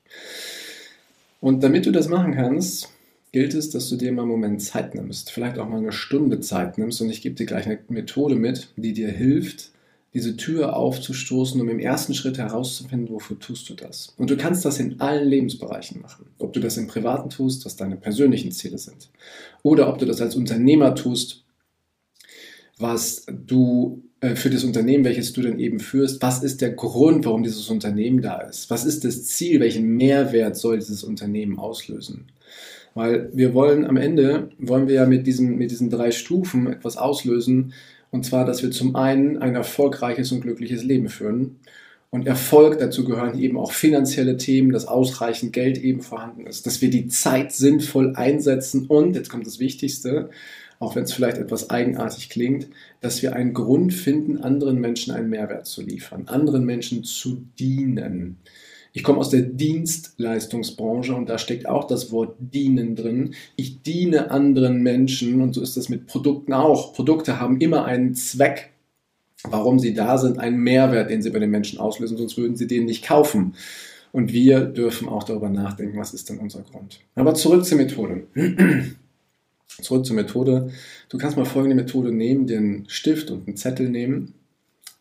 Und 1.40 1.64
damit 1.64 1.86
du 1.86 1.92
das 1.92 2.10
machen 2.10 2.34
kannst, 2.34 2.90
gilt 3.32 3.54
es, 3.54 3.70
dass 3.70 3.88
du 3.90 3.98
dir 3.98 4.12
mal 4.12 4.24
einen 4.24 4.32
Moment 4.32 4.64
Zeit 4.64 4.96
nimmst, 4.96 5.30
vielleicht 5.30 5.60
auch 5.60 5.70
mal 5.70 5.78
eine 5.78 5.92
Stunde 5.92 6.40
Zeit 6.40 6.80
nimmst 6.80 7.00
und 7.02 7.12
ich 7.12 7.22
gebe 7.22 7.36
dir 7.36 7.46
gleich 7.46 7.68
eine 7.68 7.78
Methode 7.90 8.36
mit, 8.36 8.70
die 8.76 8.94
dir 8.94 9.10
hilft, 9.10 9.70
diese 10.16 10.38
Tür 10.38 10.78
aufzustoßen, 10.78 11.60
um 11.60 11.68
im 11.68 11.80
ersten 11.80 12.14
Schritt 12.14 12.38
herauszufinden, 12.38 13.14
wofür 13.14 13.38
tust 13.38 13.70
du 13.70 13.74
das. 13.74 14.14
Und 14.18 14.30
du 14.30 14.38
kannst 14.38 14.64
das 14.64 14.80
in 14.80 15.02
allen 15.02 15.28
Lebensbereichen 15.28 16.02
machen. 16.02 16.28
Ob 16.40 16.54
du 16.54 16.62
das 16.62 16.78
im 16.78 16.88
Privaten 16.88 17.30
tust, 17.30 17.66
was 17.66 17.76
deine 17.76 17.98
persönlichen 17.98 18.54
Ziele 18.54 18.78
sind. 18.78 19.10
Oder 19.62 19.90
ob 19.90 20.00
du 20.00 20.06
das 20.06 20.22
als 20.22 20.38
Unternehmer 20.38 20.96
tust, 20.96 21.44
was 22.80 23.26
du 23.30 24.04
äh, 24.22 24.36
für 24.36 24.50
das 24.50 24.64
Unternehmen, 24.64 25.04
welches 25.04 25.34
du 25.34 25.42
dann 25.42 25.60
eben 25.60 25.82
führst, 25.82 26.22
was 26.22 26.42
ist 26.44 26.62
der 26.62 26.72
Grund, 26.72 27.26
warum 27.26 27.44
dieses 27.44 27.70
Unternehmen 27.70 28.22
da 28.22 28.40
ist? 28.40 28.70
Was 28.70 28.86
ist 28.86 29.04
das 29.04 29.26
Ziel? 29.26 29.60
Welchen 29.60 29.98
Mehrwert 29.98 30.56
soll 30.56 30.80
dieses 30.80 31.04
Unternehmen 31.04 31.60
auslösen? 31.60 32.28
Weil 32.96 33.30
wir 33.34 33.54
wollen 33.54 33.86
am 33.86 33.98
Ende, 33.98 34.50
wollen 34.58 34.88
wir 34.88 34.96
ja 34.96 35.06
mit 35.06 35.28
diesen, 35.28 35.58
mit 35.58 35.70
diesen 35.70 35.90
drei 35.92 36.12
Stufen 36.12 36.66
etwas 36.68 36.98
auslösen, 36.98 37.74
und 38.10 38.26
zwar, 38.26 38.46
dass 38.46 38.64
wir 38.64 38.72
zum 38.72 38.96
einen 38.96 39.38
ein 39.38 39.56
erfolgreiches 39.56 40.32
und 40.32 40.42
glückliches 40.42 40.84
Leben 40.84 41.10
führen. 41.10 41.58
Und 42.10 42.26
Erfolg, 42.26 42.80
dazu 42.80 43.04
gehören 43.04 43.38
eben 43.38 43.58
auch 43.58 43.74
finanzielle 43.74 44.38
Themen, 44.38 44.72
dass 44.72 44.88
ausreichend 44.88 45.52
Geld 45.52 45.78
eben 45.78 46.02
vorhanden 46.02 46.48
ist, 46.48 46.66
dass 46.66 46.82
wir 46.82 46.90
die 46.90 47.08
Zeit 47.08 47.52
sinnvoll 47.52 48.16
einsetzen 48.16 48.86
und, 48.86 49.18
jetzt 49.18 49.30
kommt 49.30 49.46
das 49.46 49.60
Wichtigste, 49.60 50.30
auch 50.80 50.96
wenn 50.96 51.04
es 51.04 51.12
vielleicht 51.12 51.38
etwas 51.38 51.70
eigenartig 51.70 52.30
klingt, 52.30 52.68
dass 53.02 53.22
wir 53.22 53.36
einen 53.36 53.54
Grund 53.54 53.94
finden, 53.94 54.38
anderen 54.38 54.80
Menschen 54.80 55.14
einen 55.14 55.30
Mehrwert 55.30 55.66
zu 55.66 55.82
liefern, 55.82 56.24
anderen 56.28 56.64
Menschen 56.64 57.04
zu 57.04 57.44
dienen. 57.60 58.38
Ich 58.96 59.04
komme 59.04 59.20
aus 59.20 59.30
der 59.30 59.42
Dienstleistungsbranche 59.42 61.14
und 61.14 61.28
da 61.28 61.38
steckt 61.38 61.68
auch 61.68 61.86
das 61.86 62.14
Wort 62.14 62.38
dienen 62.40 62.96
drin. 62.96 63.36
Ich 63.58 63.82
diene 63.82 64.32
anderen 64.32 64.82
Menschen 64.82 65.42
und 65.42 65.54
so 65.54 65.62
ist 65.62 65.76
das 65.76 65.90
mit 65.90 66.08
Produkten 66.08 66.54
auch. 66.54 66.94
Produkte 66.94 67.42
haben 67.42 67.60
immer 67.60 67.84
einen 67.84 68.16
Zweck, 68.16 68.72
warum 69.44 69.80
sie 69.80 69.94
da 69.94 70.18
sind, 70.18 70.40
einen 70.40 70.60
Mehrwert, 70.60 71.10
den 71.10 71.22
sie 71.22 71.30
bei 71.32 71.40
den 71.40 71.52
Menschen 71.52 71.78
auslösen, 71.78 72.16
sonst 72.16 72.38
würden 72.38 72.56
sie 72.56 72.68
den 72.68 72.86
nicht 72.86 73.04
kaufen. 73.06 73.56
Und 74.14 74.32
wir 74.32 74.62
dürfen 74.62 75.10
auch 75.10 75.26
darüber 75.26 75.50
nachdenken, 75.50 76.00
was 76.00 76.14
ist 76.14 76.30
denn 76.30 76.40
unser 76.40 76.62
Grund. 76.62 77.02
Aber 77.16 77.34
zurück 77.34 77.66
zur 77.66 77.78
Methode. 77.78 78.24
zurück 79.68 80.06
zur 80.06 80.16
Methode. 80.16 80.70
Du 81.10 81.18
kannst 81.18 81.36
mal 81.36 81.44
folgende 81.44 81.76
Methode 81.76 82.14
nehmen, 82.14 82.48
den 82.48 82.86
Stift 82.88 83.30
und 83.30 83.46
einen 83.46 83.58
Zettel 83.58 83.90
nehmen 83.90 84.36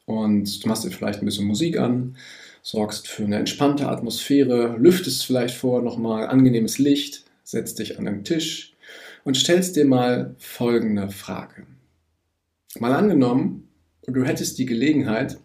und 0.05 0.65
du 0.65 0.69
machst 0.69 0.85
dir 0.85 0.91
vielleicht 0.91 1.21
ein 1.21 1.27
bisschen 1.27 1.47
Musik 1.47 1.79
an, 1.79 2.17
sorgst 2.65 3.07
für 3.07 3.25
eine 3.25 3.37
entspannte 3.37 3.89
Atmosphäre, 3.89 4.77
lüftest 4.79 5.27
vielleicht 5.27 5.55
vor 5.55 5.83
nochmal 5.83 6.27
angenehmes 6.27 6.79
Licht, 6.79 7.25
setzt 7.45 7.79
dich 7.79 7.99
an 7.99 8.07
den 8.07 8.25
Tisch 8.25 8.73
und 9.23 9.37
stellst 9.37 9.77
dir 9.77 9.85
mal 9.85 10.35
folgende 10.39 11.11
Frage. 11.11 11.67
Mal 12.79 12.95
angenommen, 12.95 13.69
du 14.07 14.25
hättest 14.25 14.59
die 14.59 14.67
Gelegenheit, 14.67 15.37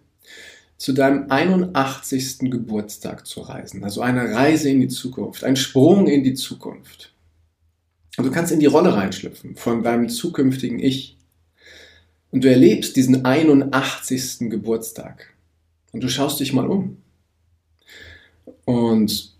zu 0.78 0.94
deinem 0.94 1.30
81. 1.30 2.50
Geburtstag 2.50 3.28
zu 3.28 3.42
reisen. 3.42 3.84
Also 3.84 4.00
eine 4.00 4.34
Reise 4.34 4.70
in 4.70 4.80
die 4.80 4.88
Zukunft, 4.88 5.44
ein 5.44 5.58
Sprung 5.58 6.08
in 6.08 6.24
die 6.24 6.36
Zukunft. 6.36 7.14
Und 8.18 8.26
du 8.26 8.32
kannst 8.32 8.54
in 8.54 8.62
die 8.62 8.66
Rolle 8.66 8.96
reinschlüpfen 8.96 9.58
von 9.58 9.84
deinem 9.84 10.08
zukünftigen 10.08 10.80
Ich. 10.80 11.18
Und 12.32 12.46
du 12.46 12.50
erlebst 12.50 12.96
diesen 12.96 13.26
81. 13.26 14.50
Geburtstag. 14.50 15.34
Und 15.92 16.02
du 16.02 16.08
schaust 16.08 16.40
dich 16.40 16.54
mal 16.54 16.68
um. 16.68 16.98
Und 18.70 19.34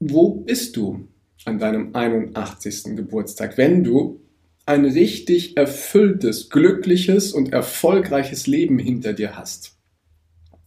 wo 0.00 0.32
bist 0.34 0.76
du 0.76 1.08
an 1.46 1.58
deinem 1.58 1.94
81. 1.94 2.94
Geburtstag, 2.94 3.56
wenn 3.56 3.82
du 3.82 4.20
ein 4.66 4.84
richtig 4.84 5.56
erfülltes, 5.56 6.50
glückliches 6.50 7.32
und 7.32 7.54
erfolgreiches 7.54 8.46
Leben 8.46 8.78
hinter 8.78 9.14
dir 9.14 9.38
hast? 9.38 9.78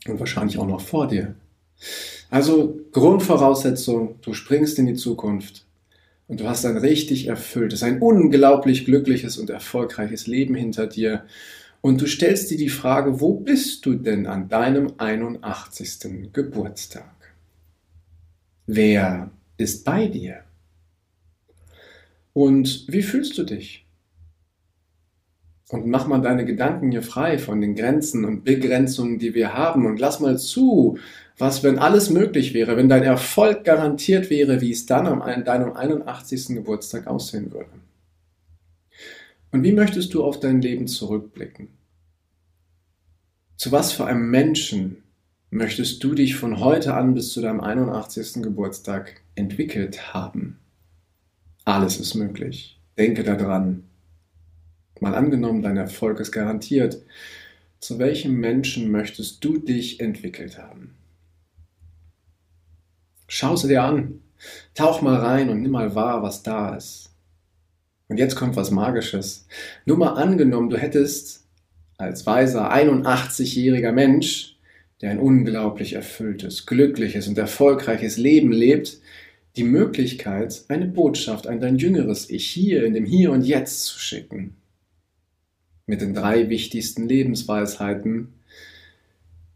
Und 0.07 0.19
wahrscheinlich 0.19 0.57
auch 0.57 0.65
noch 0.65 0.81
vor 0.81 1.07
dir. 1.07 1.35
Also 2.31 2.79
Grundvoraussetzung, 2.93 4.15
du 4.23 4.33
springst 4.33 4.79
in 4.79 4.87
die 4.87 4.95
Zukunft 4.95 5.67
und 6.27 6.39
du 6.39 6.49
hast 6.49 6.65
ein 6.65 6.77
richtig 6.77 7.27
erfülltes, 7.27 7.83
ein 7.83 8.01
unglaublich 8.01 8.85
glückliches 8.85 9.37
und 9.37 9.51
erfolgreiches 9.51 10.25
Leben 10.25 10.55
hinter 10.55 10.87
dir. 10.87 11.25
Und 11.81 12.01
du 12.01 12.07
stellst 12.07 12.49
dir 12.49 12.57
die 12.57 12.69
Frage, 12.69 13.21
wo 13.21 13.35
bist 13.35 13.85
du 13.85 13.93
denn 13.93 14.25
an 14.25 14.49
deinem 14.49 14.93
81. 14.97 16.33
Geburtstag? 16.33 17.20
Wer 18.73 19.31
ist 19.57 19.83
bei 19.83 20.07
dir? 20.07 20.45
Und 22.31 22.85
wie 22.87 23.01
fühlst 23.03 23.37
du 23.37 23.43
dich? 23.43 23.85
Und 25.67 25.87
mach 25.87 26.07
mal 26.07 26.21
deine 26.21 26.45
Gedanken 26.45 26.89
hier 26.89 27.01
frei 27.01 27.37
von 27.37 27.59
den 27.59 27.75
Grenzen 27.75 28.23
und 28.23 28.45
Begrenzungen, 28.45 29.19
die 29.19 29.33
wir 29.33 29.53
haben. 29.53 29.85
Und 29.85 29.99
lass 29.99 30.21
mal 30.21 30.37
zu, 30.37 30.97
was, 31.37 31.63
wenn 31.63 31.79
alles 31.79 32.09
möglich 32.11 32.53
wäre, 32.53 32.77
wenn 32.77 32.87
dein 32.87 33.03
Erfolg 33.03 33.65
garantiert 33.65 34.29
wäre, 34.29 34.61
wie 34.61 34.71
es 34.71 34.85
dann 34.85 35.05
an 35.05 35.43
deinem 35.43 35.73
81. 35.73 36.55
Geburtstag 36.55 37.07
aussehen 37.07 37.51
würde. 37.51 37.71
Und 39.51 39.63
wie 39.65 39.73
möchtest 39.73 40.13
du 40.13 40.23
auf 40.23 40.39
dein 40.39 40.61
Leben 40.61 40.87
zurückblicken? 40.87 41.67
Zu 43.57 43.73
was 43.73 43.91
für 43.91 44.05
einem 44.05 44.29
Menschen 44.29 45.00
möchtest 45.51 46.03
du 46.03 46.15
dich 46.15 46.35
von 46.35 46.59
heute 46.59 46.95
an 46.95 47.13
bis 47.13 47.31
zu 47.31 47.41
deinem 47.41 47.61
81. 47.61 48.41
Geburtstag 48.41 49.21
entwickelt 49.35 50.13
haben? 50.13 50.59
Alles 51.63 51.99
ist 51.99 52.15
möglich. 52.15 52.79
Denke 52.97 53.23
daran, 53.23 53.83
Mal 55.01 55.15
angenommen, 55.15 55.63
dein 55.63 55.77
Erfolg 55.77 56.19
ist 56.19 56.31
garantiert. 56.31 57.01
Zu 57.79 57.97
welchem 57.97 58.35
Menschen 58.35 58.91
möchtest 58.91 59.43
du 59.43 59.57
dich 59.57 59.99
entwickelt 59.99 60.59
haben? 60.59 60.93
Schau 63.27 63.55
sie 63.55 63.67
dir 63.67 63.81
an. 63.81 64.21
Tauch 64.75 65.01
mal 65.01 65.15
rein 65.15 65.49
und 65.49 65.63
nimm 65.63 65.71
mal 65.71 65.95
wahr, 65.95 66.21
was 66.21 66.43
da 66.43 66.75
ist. 66.75 67.15
Und 68.09 68.17
jetzt 68.17 68.35
kommt 68.35 68.55
was 68.55 68.69
Magisches. 68.69 69.47
Nur 69.85 69.97
mal 69.97 70.13
angenommen, 70.13 70.69
du 70.69 70.77
hättest 70.77 71.47
als 71.97 72.27
weiser 72.27 72.71
81-jähriger 72.71 73.93
Mensch, 73.93 74.59
der 75.01 75.11
ein 75.11 75.19
unglaublich 75.19 75.93
erfülltes, 75.93 76.65
glückliches 76.65 77.27
und 77.27 77.37
erfolgreiches 77.37 78.17
Leben 78.17 78.51
lebt, 78.51 78.99
die 79.55 79.63
Möglichkeit, 79.63 80.63
eine 80.69 80.85
Botschaft 80.85 81.47
an 81.47 81.59
dein 81.59 81.77
jüngeres 81.77 82.29
Ich 82.29 82.45
hier 82.45 82.85
in 82.85 82.93
dem 82.93 83.05
Hier 83.05 83.31
und 83.31 83.43
Jetzt 83.43 83.85
zu 83.85 83.99
schicken 83.99 84.55
mit 85.87 85.99
den 85.99 86.13
drei 86.13 86.49
wichtigsten 86.49 87.07
Lebensweisheiten, 87.07 88.29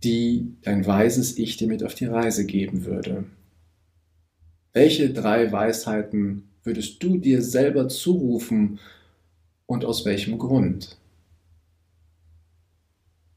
die 0.03 0.53
dein 0.63 0.85
weises 0.85 1.37
Ich 1.37 1.55
dir 1.55 1.67
mit 1.67 1.83
auf 1.83 1.95
die 1.95 2.05
Reise 2.05 2.45
geben 2.45 2.83
würde. 2.85 3.23
Welche 4.73 5.11
drei 5.11 5.51
Weisheiten 5.51 6.49
würdest 6.63 7.01
du 7.01 7.17
dir 7.17 7.41
selber 7.41 7.87
zurufen 7.87 8.79
und 9.65 9.85
aus 9.85 10.03
welchem 10.03 10.37
Grund? 10.37 10.97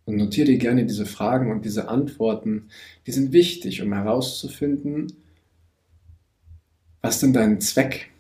Und 0.08 0.16
notiere 0.16 0.46
dir 0.46 0.58
gerne 0.58 0.86
diese 0.86 1.06
Fragen 1.06 1.52
und 1.52 1.64
diese 1.64 1.88
Antworten, 1.88 2.68
die 3.06 3.12
sind 3.12 3.32
wichtig, 3.32 3.82
um 3.82 3.92
herauszufinden, 3.92 5.12
was 7.02 7.20
denn 7.20 7.32
dein 7.32 7.60
Zweck 7.60 8.10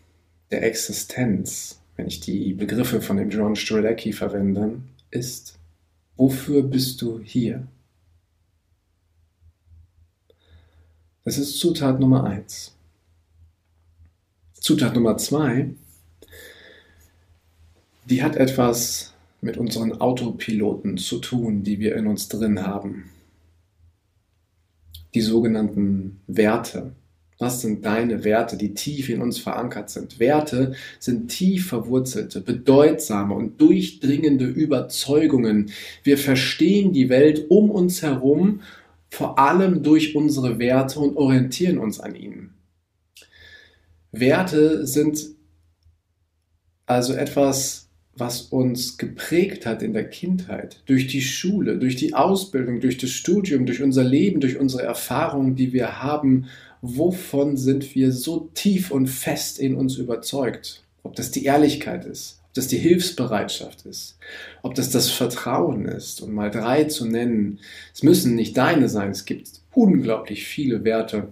der 0.50 0.62
Existenz 0.62 1.78
wenn 1.98 2.06
ich 2.06 2.20
die 2.20 2.54
Begriffe 2.54 3.02
von 3.02 3.16
dem 3.16 3.28
John 3.28 3.56
Strzelecki 3.56 4.12
verwende, 4.12 4.80
ist, 5.10 5.58
wofür 6.16 6.62
bist 6.62 7.02
du 7.02 7.18
hier? 7.18 7.66
Das 11.24 11.38
ist 11.38 11.58
Zutat 11.58 11.98
Nummer 11.98 12.22
eins. 12.22 12.72
Zutat 14.54 14.94
Nummer 14.94 15.18
zwei, 15.18 15.70
die 18.04 18.22
hat 18.22 18.36
etwas 18.36 19.12
mit 19.40 19.56
unseren 19.56 20.00
Autopiloten 20.00 20.98
zu 20.98 21.18
tun, 21.18 21.62
die 21.62 21.78
wir 21.78 21.96
in 21.96 22.06
uns 22.06 22.28
drin 22.28 22.66
haben. 22.66 23.10
Die 25.14 25.20
sogenannten 25.20 26.20
Werte. 26.26 26.92
Was 27.38 27.60
sind 27.60 27.84
deine 27.84 28.24
Werte, 28.24 28.56
die 28.56 28.74
tief 28.74 29.08
in 29.08 29.22
uns 29.22 29.38
verankert 29.38 29.90
sind? 29.90 30.18
Werte 30.18 30.74
sind 30.98 31.28
tief 31.28 31.68
verwurzelte, 31.68 32.40
bedeutsame 32.40 33.34
und 33.34 33.60
durchdringende 33.60 34.44
Überzeugungen. 34.46 35.70
Wir 36.02 36.18
verstehen 36.18 36.92
die 36.92 37.08
Welt 37.08 37.48
um 37.48 37.70
uns 37.70 38.02
herum 38.02 38.60
vor 39.10 39.38
allem 39.38 39.82
durch 39.82 40.16
unsere 40.16 40.58
Werte 40.58 40.98
und 41.00 41.16
orientieren 41.16 41.78
uns 41.78 42.00
an 42.00 42.14
ihnen. 42.14 42.54
Werte 44.10 44.86
sind 44.86 45.28
also 46.86 47.12
etwas, 47.14 47.87
was 48.18 48.42
uns 48.42 48.98
geprägt 48.98 49.66
hat 49.66 49.82
in 49.82 49.92
der 49.92 50.08
Kindheit, 50.08 50.82
durch 50.86 51.06
die 51.06 51.22
Schule, 51.22 51.78
durch 51.78 51.96
die 51.96 52.14
Ausbildung, 52.14 52.80
durch 52.80 52.98
das 52.98 53.10
Studium, 53.10 53.66
durch 53.66 53.82
unser 53.82 54.04
Leben, 54.04 54.40
durch 54.40 54.58
unsere 54.58 54.82
Erfahrungen, 54.82 55.56
die 55.56 55.72
wir 55.72 56.02
haben 56.02 56.46
wovon 56.80 57.56
sind 57.56 57.94
wir 57.94 58.12
so 58.12 58.50
tief 58.54 58.90
und 58.90 59.08
fest 59.08 59.58
in 59.58 59.74
uns 59.74 59.96
überzeugt? 59.96 60.82
Ob 61.02 61.16
das 61.16 61.30
die 61.30 61.44
Ehrlichkeit 61.44 62.04
ist, 62.04 62.40
ob 62.44 62.54
das 62.54 62.68
die 62.68 62.78
Hilfsbereitschaft 62.78 63.86
ist, 63.86 64.18
ob 64.62 64.74
das 64.74 64.90
das 64.90 65.10
Vertrauen 65.10 65.86
ist, 65.86 66.20
um 66.20 66.32
mal 66.32 66.50
drei 66.50 66.84
zu 66.84 67.06
nennen. 67.06 67.60
Es 67.94 68.02
müssen 68.02 68.34
nicht 68.34 68.56
deine 68.56 68.88
sein, 68.88 69.10
es 69.10 69.24
gibt 69.24 69.48
unglaublich 69.72 70.44
viele 70.46 70.84
Werte, 70.84 71.28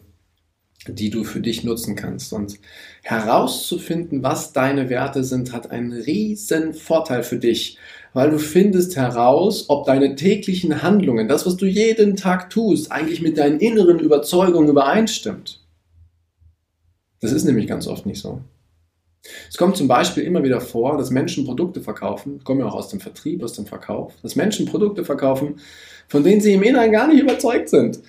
die 0.93 1.11
du 1.11 1.25
für 1.25 1.41
dich 1.41 1.65
nutzen 1.65 1.97
kannst. 1.97 2.33
Und 2.33 2.59
herauszufinden, 3.03 4.23
was 4.23 4.53
deine 4.53 4.89
Werte 4.89 5.25
sind, 5.25 5.53
hat 5.53 5.71
einen 5.71 5.93
riesen 5.93 6.75
Vorteil 6.75 7.23
für 7.23 7.39
dich, 7.39 7.79
weil 8.13 8.31
du 8.31 8.39
findest 8.39 8.97
heraus, 8.97 9.67
ob 9.69 9.87
deine 9.87 10.15
täglichen 10.15 10.83
Handlungen, 10.83 11.29
das, 11.29 11.47
was 11.47 11.57
du 11.57 11.67
jeden 11.67 12.17
Tag 12.17 12.51
tust, 12.51 12.91
eigentlich 12.91 13.21
mit 13.21 13.39
deinen 13.39 13.61
inneren 13.61 13.99
Überzeugungen 13.99 14.69
übereinstimmt. 14.69 15.61
Das 17.21 17.33
ist 17.33 17.45
nämlich 17.45 17.67
ganz 17.67 17.87
oft 17.87 18.07
nicht 18.07 18.21
so. 18.21 18.41
Es 19.49 19.57
kommt 19.57 19.77
zum 19.77 19.89
Beispiel 19.89 20.23
immer 20.23 20.43
wieder 20.43 20.61
vor, 20.61 20.97
dass 20.97 21.11
Menschen 21.11 21.45
Produkte 21.45 21.81
verkaufen, 21.81 22.43
kommen 22.45 22.61
ja 22.61 22.67
auch 22.67 22.75
aus 22.75 22.89
dem 22.89 23.01
Vertrieb, 23.01 23.43
aus 23.43 23.55
dem 23.55 23.67
Verkauf, 23.67 24.15
dass 24.23 24.37
Menschen 24.37 24.67
Produkte 24.67 25.05
verkaufen, 25.05 25.57
von 26.09 26.23
denen 26.23 26.41
sie 26.41 26.55
im 26.55 26.63
Inneren 26.63 26.93
gar 26.93 27.09
nicht 27.09 27.21
überzeugt 27.21 27.69
sind. 27.69 28.01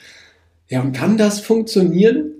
Ja, 0.70 0.82
und 0.82 0.92
kann 0.92 1.18
das 1.18 1.40
funktionieren? 1.40 2.34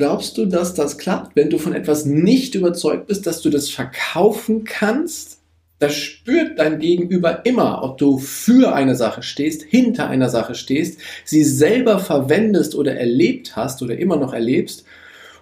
Glaubst 0.00 0.38
du, 0.38 0.46
dass 0.46 0.72
das 0.72 0.96
klappt, 0.96 1.36
wenn 1.36 1.50
du 1.50 1.58
von 1.58 1.74
etwas 1.74 2.06
nicht 2.06 2.54
überzeugt 2.54 3.06
bist, 3.06 3.26
dass 3.26 3.42
du 3.42 3.50
das 3.50 3.68
verkaufen 3.68 4.64
kannst? 4.64 5.40
Das 5.78 5.94
spürt 5.94 6.58
dein 6.58 6.78
Gegenüber 6.78 7.44
immer, 7.44 7.84
ob 7.84 7.98
du 7.98 8.16
für 8.16 8.74
eine 8.74 8.96
Sache 8.96 9.22
stehst, 9.22 9.62
hinter 9.62 10.08
einer 10.08 10.30
Sache 10.30 10.54
stehst, 10.54 11.00
sie 11.26 11.44
selber 11.44 11.98
verwendest 11.98 12.74
oder 12.74 12.96
erlebt 12.96 13.56
hast 13.56 13.82
oder 13.82 13.98
immer 13.98 14.16
noch 14.16 14.32
erlebst, 14.32 14.86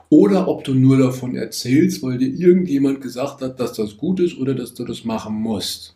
oder 0.09 0.49
ob 0.49 0.65
du 0.65 0.75
nur 0.75 0.99
davon 0.99 1.37
erzählst, 1.37 2.03
weil 2.03 2.19
dir 2.19 2.27
irgendjemand 2.27 3.01
gesagt 3.01 3.43
hat, 3.43 3.61
dass 3.61 3.75
das 3.75 3.97
gut 3.97 4.19
ist 4.19 4.39
oder 4.39 4.57
dass 4.57 4.75
du 4.75 4.85
das 4.85 5.05
machen 5.05 5.37
musst. 5.37 5.95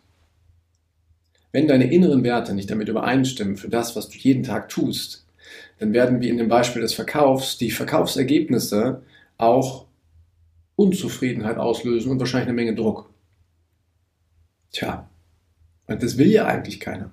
Wenn 1.51 1.67
deine 1.67 1.91
inneren 1.91 2.23
Werte 2.23 2.53
nicht 2.53 2.71
damit 2.71 2.87
übereinstimmen 2.87 3.57
für 3.57 3.67
das, 3.67 3.97
was 3.97 4.07
du 4.07 4.17
jeden 4.17 4.43
Tag 4.43 4.69
tust, 4.69 5.23
dann 5.79 5.93
werden 5.93 6.21
wie 6.21 6.29
in 6.29 6.37
dem 6.37 6.47
Beispiel 6.47 6.81
des 6.81 6.93
Verkaufs 6.93 7.57
die 7.57 7.71
Verkaufsergebnisse 7.71 9.03
auch 9.37 9.87
Unzufriedenheit 10.75 11.57
auslösen 11.57 12.11
und 12.11 12.19
wahrscheinlich 12.19 12.47
eine 12.47 12.55
Menge 12.55 12.75
Druck. 12.75 13.09
Tja, 14.71 15.09
und 15.87 16.01
das 16.01 16.17
will 16.17 16.31
ja 16.31 16.45
eigentlich 16.45 16.79
keiner. 16.79 17.11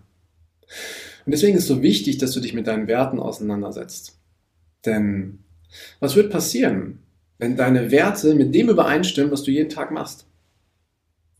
Und 1.26 1.32
deswegen 1.32 1.56
ist 1.56 1.64
es 1.64 1.68
so 1.68 1.82
wichtig, 1.82 2.18
dass 2.18 2.32
du 2.32 2.40
dich 2.40 2.54
mit 2.54 2.66
deinen 2.66 2.87
Werten 2.87 3.18
auseinandersetzt. 3.18 4.18
Denn 4.87 5.40
was 6.00 6.16
wird 6.16 6.32
passieren, 6.32 7.00
wenn 7.38 7.56
deine 7.56 7.90
Werte 7.90 8.34
mit 8.34 8.54
dem 8.54 8.68
übereinstimmen, 8.68 9.30
was 9.30 9.42
du 9.42 9.50
jeden 9.50 9.68
Tag 9.68 9.90
machst? 9.90 10.26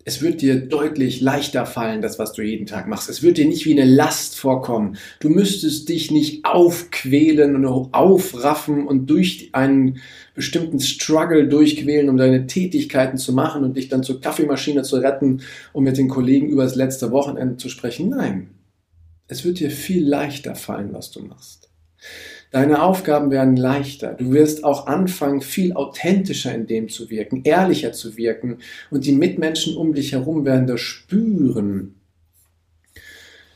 Es 0.04 0.23
wird 0.23 0.40
dir 0.40 0.57
deutlich 0.57 1.21
leichter 1.21 1.66
fallen, 1.66 2.00
das, 2.00 2.19
was 2.19 2.33
du 2.33 2.42
jeden 2.42 2.64
Tag 2.64 2.88
machst. 2.88 3.11
Es 3.11 3.23
wird 3.23 3.37
dir 3.37 3.47
nicht 3.47 3.66
wie 3.66 3.78
eine 3.78 3.90
Last 3.90 4.35
vorkommen. 4.35 4.97
Du 5.21 5.28
müsstest 5.28 5.90
dich 5.90 6.11
nicht 6.11 6.47
aufquälen 6.47 7.54
und 7.54 7.66
aufraffen 7.66 8.87
und 8.87 9.11
durch 9.11 9.50
einen 9.52 9.99
bestimmten 10.35 10.80
Struggle 10.80 11.49
durchquälen, 11.49 12.09
um 12.09 12.16
deine 12.16 12.47
Tätigkeiten 12.47 13.19
zu 13.19 13.35
machen 13.35 13.62
und 13.62 13.76
dich 13.76 13.88
dann 13.88 14.02
zur 14.02 14.23
Kaffeemaschine 14.23 14.83
zu 14.83 14.97
retten, 14.97 15.42
um 15.75 15.85
mit 15.85 15.99
den 15.99 16.09
Kollegen 16.09 16.49
über 16.49 16.64
das 16.64 16.76
letzte 16.76 17.11
Wochenende 17.11 17.59
zu 17.59 17.69
sprechen. 17.69 18.09
Nein, 18.09 18.49
es 19.28 19.45
wird 19.45 19.61
dir 19.61 19.71
viel 19.71 20.07
leichter 20.07 20.54
fallen, 20.54 20.92
was 20.92 21.11
du 21.11 21.21
machst. 21.23 21.69
Deine 22.50 22.83
Aufgaben 22.83 23.30
werden 23.30 23.57
leichter. 23.57 24.14
Du 24.14 24.33
wirst 24.33 24.64
auch 24.64 24.87
anfangen, 24.87 25.40
viel 25.40 25.73
authentischer 25.75 26.52
in 26.52 26.66
dem 26.66 26.88
zu 26.88 27.09
wirken, 27.09 27.42
ehrlicher 27.45 27.92
zu 27.92 28.16
wirken 28.16 28.59
und 28.90 29.04
die 29.04 29.12
Mitmenschen 29.12 29.76
um 29.76 29.95
dich 29.95 30.12
herum 30.12 30.45
werden 30.45 30.66
das 30.66 30.80
spüren, 30.80 31.95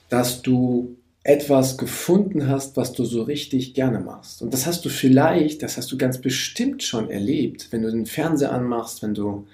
dass 0.09 0.43
du 0.43 0.97
etwas 1.25 1.79
gefunden 1.79 2.49
hast, 2.49 2.77
was 2.77 2.93
du 2.93 3.05
so 3.05 3.23
richtig 3.23 3.75
gerne 3.75 3.99
machst. 3.99 4.43
Und 4.43 4.53
das 4.53 4.67
hast 4.67 4.85
du 4.85 4.91
vielleicht, 4.91 5.63
das 5.63 5.77
hast 5.77 5.91
du 5.91 5.97
ganz 5.97 6.21
bestimmt 6.21 6.83
schon 6.83 7.11
erlebt, 7.11 7.69
wenn 7.71 7.83
du 7.83 7.91
den 7.91 8.07
Fernseher 8.07 8.53
anmachst, 8.53 9.03
wenn 9.03 9.15
du 9.15 9.47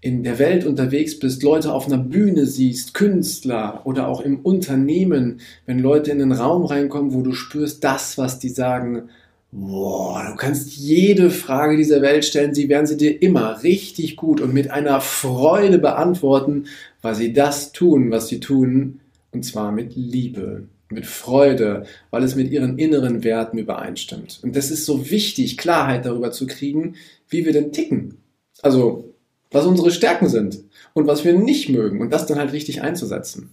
in 0.00 0.22
der 0.22 0.38
Welt 0.38 0.64
unterwegs 0.64 1.18
bist, 1.18 1.42
Leute 1.42 1.72
auf 1.72 1.86
einer 1.86 1.98
Bühne 1.98 2.46
siehst, 2.46 2.94
Künstler 2.94 3.80
oder 3.84 4.06
auch 4.06 4.20
im 4.20 4.40
Unternehmen, 4.40 5.40
wenn 5.66 5.80
Leute 5.80 6.12
in 6.12 6.20
den 6.20 6.32
Raum 6.32 6.64
reinkommen, 6.64 7.12
wo 7.12 7.22
du 7.22 7.32
spürst, 7.32 7.82
das, 7.82 8.16
was 8.16 8.38
die 8.38 8.48
sagen, 8.48 9.08
boah, 9.50 10.24
du 10.30 10.36
kannst 10.36 10.76
jede 10.76 11.30
Frage 11.30 11.76
dieser 11.76 12.00
Welt 12.02 12.24
stellen, 12.24 12.54
sie 12.54 12.68
werden 12.68 12.86
sie 12.86 12.96
dir 12.96 13.22
immer 13.22 13.62
richtig 13.62 14.16
gut 14.16 14.40
und 14.40 14.54
mit 14.54 14.70
einer 14.70 15.00
Freude 15.00 15.78
beantworten, 15.78 16.66
weil 17.02 17.14
sie 17.14 17.32
das 17.32 17.72
tun, 17.72 18.10
was 18.10 18.28
sie 18.28 18.40
tun, 18.40 19.00
und 19.32 19.44
zwar 19.44 19.72
mit 19.72 19.96
Liebe, 19.96 20.68
mit 20.90 21.06
Freude, 21.06 21.84
weil 22.10 22.22
es 22.22 22.36
mit 22.36 22.50
ihren 22.50 22.78
inneren 22.78 23.24
Werten 23.24 23.58
übereinstimmt. 23.58 24.40
Und 24.42 24.54
das 24.54 24.70
ist 24.70 24.86
so 24.86 25.10
wichtig, 25.10 25.58
Klarheit 25.58 26.06
darüber 26.06 26.30
zu 26.30 26.46
kriegen, 26.46 26.94
wie 27.28 27.44
wir 27.44 27.52
denn 27.52 27.72
ticken. 27.72 28.18
Also 28.62 29.14
was 29.50 29.66
unsere 29.66 29.90
Stärken 29.90 30.28
sind 30.28 30.64
und 30.94 31.06
was 31.06 31.24
wir 31.24 31.32
nicht 31.32 31.68
mögen 31.68 32.00
und 32.00 32.12
das 32.12 32.26
dann 32.26 32.38
halt 32.38 32.52
richtig 32.52 32.82
einzusetzen. 32.82 33.50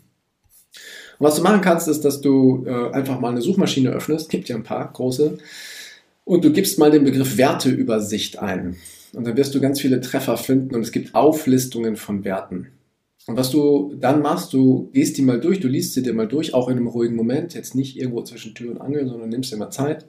Und 1.17 1.27
was 1.27 1.35
du 1.35 1.43
machen 1.43 1.61
kannst, 1.61 1.87
ist, 1.87 2.03
dass 2.03 2.21
du 2.21 2.65
äh, 2.67 2.91
einfach 2.91 3.19
mal 3.19 3.31
eine 3.31 3.41
Suchmaschine 3.41 3.91
öffnest, 3.91 4.29
gibt 4.29 4.49
ja 4.49 4.55
ein 4.55 4.63
paar 4.63 4.91
große, 4.91 5.37
und 6.25 6.43
du 6.43 6.51
gibst 6.51 6.79
mal 6.79 6.91
den 6.91 7.03
Begriff 7.03 7.37
Werteübersicht 7.37 8.39
ein. 8.39 8.77
Und 9.13 9.25
dann 9.25 9.37
wirst 9.37 9.55
du 9.55 9.61
ganz 9.61 9.79
viele 9.79 10.01
Treffer 10.01 10.37
finden 10.37 10.75
und 10.75 10.81
es 10.81 10.91
gibt 10.91 11.15
Auflistungen 11.15 11.95
von 11.95 12.25
Werten. 12.25 12.67
Und 13.27 13.37
was 13.37 13.49
du 13.49 13.95
dann 13.99 14.21
machst, 14.21 14.53
du 14.53 14.89
gehst 14.91 15.17
die 15.17 15.21
mal 15.21 15.39
durch, 15.39 15.59
du 15.59 15.67
liest 15.67 15.93
sie 15.93 16.03
dir 16.03 16.13
mal 16.13 16.27
durch, 16.27 16.53
auch 16.53 16.67
in 16.67 16.77
einem 16.77 16.87
ruhigen 16.87 17.15
Moment, 17.15 17.53
jetzt 17.53 17.75
nicht 17.75 17.97
irgendwo 17.97 18.21
zwischen 18.23 18.53
Tür 18.53 18.71
und 18.71 18.81
Angel, 18.81 19.07
sondern 19.07 19.29
nimmst 19.29 19.51
dir 19.51 19.57
mal 19.57 19.71
Zeit. 19.71 20.05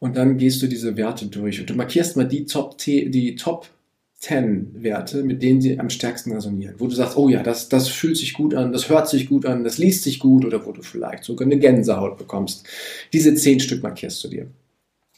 Und 0.00 0.16
dann 0.16 0.38
gehst 0.38 0.62
du 0.62 0.68
diese 0.68 0.96
Werte 0.96 1.26
durch 1.26 1.60
und 1.60 1.68
du 1.68 1.74
markierst 1.74 2.16
mal 2.16 2.26
die 2.26 2.46
Top, 2.46 2.78
die 2.78 3.34
Top 3.36 3.66
10 3.66 3.77
Werte, 4.20 5.22
mit 5.22 5.42
denen 5.42 5.60
sie 5.60 5.78
am 5.78 5.90
stärksten 5.90 6.32
resonieren. 6.32 6.74
Wo 6.78 6.86
du 6.86 6.94
sagst, 6.94 7.16
oh 7.16 7.28
ja, 7.28 7.42
das, 7.42 7.68
das 7.68 7.88
fühlt 7.88 8.16
sich 8.16 8.32
gut 8.34 8.52
an, 8.52 8.72
das 8.72 8.88
hört 8.88 9.08
sich 9.08 9.28
gut 9.28 9.46
an, 9.46 9.62
das 9.62 9.78
liest 9.78 10.02
sich 10.02 10.18
gut 10.18 10.44
oder 10.44 10.66
wo 10.66 10.72
du 10.72 10.82
vielleicht 10.82 11.24
sogar 11.24 11.46
eine 11.46 11.58
Gänsehaut 11.58 12.18
bekommst. 12.18 12.66
Diese 13.12 13.34
10 13.34 13.60
Stück 13.60 13.82
markierst 13.82 14.22
du 14.24 14.28
dir. 14.28 14.46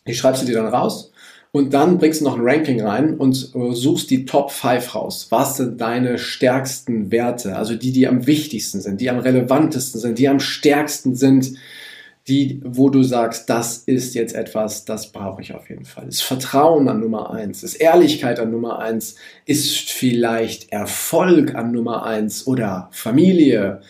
Die 0.06 0.14
schreibst 0.14 0.42
du 0.42 0.46
dir 0.46 0.56
dann 0.56 0.66
raus 0.66 1.12
und 1.52 1.72
dann 1.72 1.98
bringst 1.98 2.20
du 2.20 2.24
noch 2.24 2.36
ein 2.36 2.44
Ranking 2.44 2.82
rein 2.82 3.16
und 3.16 3.54
äh, 3.54 3.72
suchst 3.72 4.10
die 4.10 4.26
Top 4.26 4.50
5 4.50 4.94
raus. 4.94 5.26
Was 5.30 5.56
sind 5.56 5.80
deine 5.80 6.18
stärksten 6.18 7.10
Werte? 7.10 7.56
Also 7.56 7.76
die, 7.76 7.92
die 7.92 8.06
am 8.06 8.26
wichtigsten 8.26 8.80
sind, 8.80 9.00
die 9.00 9.10
am 9.10 9.18
relevantesten 9.18 10.00
sind, 10.00 10.18
die 10.18 10.28
am 10.28 10.40
stärksten 10.40 11.16
sind 11.16 11.54
die, 12.28 12.61
wo 12.64 12.90
du 12.90 13.02
sagst, 13.02 13.48
das 13.50 13.78
ist 13.78 14.14
jetzt 14.14 14.35
etwas, 14.35 14.85
das 14.85 15.11
brauche 15.11 15.42
ich 15.42 15.54
auf 15.54 15.68
jeden 15.68 15.85
Fall. 15.85 16.09
Ist 16.09 16.22
Vertrauen 16.22 16.88
an 16.88 17.00
Nummer 17.00 17.30
eins, 17.30 17.62
ist 17.62 17.74
Ehrlichkeit 17.74 18.38
an 18.38 18.50
Nummer 18.50 18.78
eins, 18.78 19.16
ist 19.46 19.90
vielleicht 19.90 20.70
Erfolg 20.72 21.54
an 21.54 21.72
Nummer 21.72 22.04
eins 22.04 22.46
oder 22.46 22.88
Familie 22.92 23.80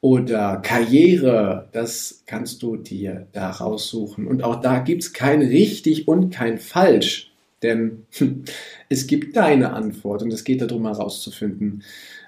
oder 0.00 0.56
Karriere. 0.56 1.68
Das 1.72 2.22
kannst 2.26 2.62
du 2.62 2.76
dir 2.76 3.26
da 3.32 3.50
raussuchen. 3.50 4.26
Und 4.26 4.44
auch 4.44 4.60
da 4.60 4.78
gibt 4.78 5.02
es 5.02 5.12
kein 5.12 5.42
richtig 5.42 6.08
und 6.08 6.30
kein 6.30 6.58
falsch. 6.58 7.32
Denn 7.62 8.06
es 8.88 9.06
gibt 9.06 9.36
deine 9.36 9.72
Antwort 9.72 10.22
und 10.22 10.32
es 10.32 10.44
geht 10.44 10.62
darum 10.62 10.86
herauszufinden, 10.86 11.82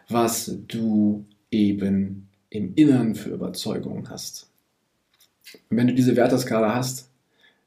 was 0.09 0.55
du 0.69 1.25
eben 1.51 2.29
im 2.51 2.75
Inneren 2.75 3.15
für 3.15 3.31
Überzeugungen 3.31 4.11
hast. 4.11 4.52
Und 5.71 5.77
wenn 5.77 5.87
du 5.87 5.95
diese 5.95 6.17
Werteskala 6.17 6.75
hast, 6.75 7.09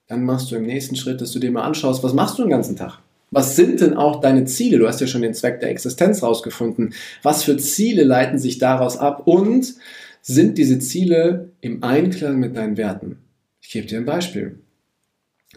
dann 0.07 0.23
machst 0.23 0.51
du 0.51 0.55
im 0.55 0.65
nächsten 0.65 0.95
Schritt, 0.95 1.21
dass 1.21 1.31
du 1.31 1.39
dir 1.39 1.51
mal 1.51 1.63
anschaust, 1.63 2.03
was 2.03 2.13
machst 2.13 2.37
du 2.37 2.43
den 2.43 2.51
ganzen 2.51 2.75
Tag? 2.75 2.99
Was 3.31 3.55
sind 3.55 3.81
denn 3.81 3.95
auch 3.95 4.21
deine 4.21 4.45
Ziele? 4.45 4.77
Du 4.77 4.87
hast 4.87 5.01
ja 5.01 5.07
schon 5.07 5.21
den 5.21 5.33
Zweck 5.33 5.59
der 5.59 5.69
Existenz 5.69 6.21
rausgefunden. 6.21 6.93
Was 7.23 7.43
für 7.43 7.57
Ziele 7.57 8.03
leiten 8.03 8.37
sich 8.39 8.59
daraus 8.59 8.97
ab? 8.97 9.23
Und 9.25 9.73
sind 10.21 10.57
diese 10.57 10.79
Ziele 10.79 11.49
im 11.61 11.83
Einklang 11.83 12.39
mit 12.39 12.55
deinen 12.55 12.77
Werten? 12.77 13.17
Ich 13.61 13.71
gebe 13.71 13.87
dir 13.87 13.97
ein 13.97 14.05
Beispiel. 14.05 14.59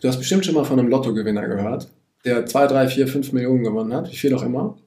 Du 0.00 0.09
hast 0.09 0.18
bestimmt 0.18 0.44
schon 0.44 0.54
mal 0.54 0.64
von 0.64 0.78
einem 0.78 0.88
Lottogewinner 0.88 1.46
gehört, 1.46 1.88
der 2.24 2.46
2, 2.46 2.66
3, 2.66 2.88
4, 2.88 3.09
5 3.09 3.33
Millionen 3.33 3.64
gewonnen 3.64 3.92
hat, 3.92 4.11
wie 4.11 4.16
viel 4.16 4.35
auch 4.35 4.42
immer. 4.42 4.78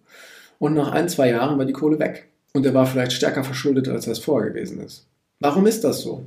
Und 0.60 0.74
nach 0.74 0.92
ein, 0.92 1.10
zwei 1.10 1.30
Jahren 1.30 1.58
war 1.58 1.66
die 1.66 1.74
Kohle 1.74 2.00
weg. 2.00 2.28
Und 2.54 2.66
er 2.66 2.74
war 2.74 2.86
vielleicht 2.86 3.14
stärker 3.14 3.44
verschuldet, 3.44 3.88
als 3.88 4.08
er 4.08 4.14
es 4.14 4.20
vorher 4.20 4.52
gewesen 4.52 4.82
ist. 4.82 5.08
Warum 5.42 5.66
ist 5.66 5.84
das 5.84 6.02
so? 6.02 6.26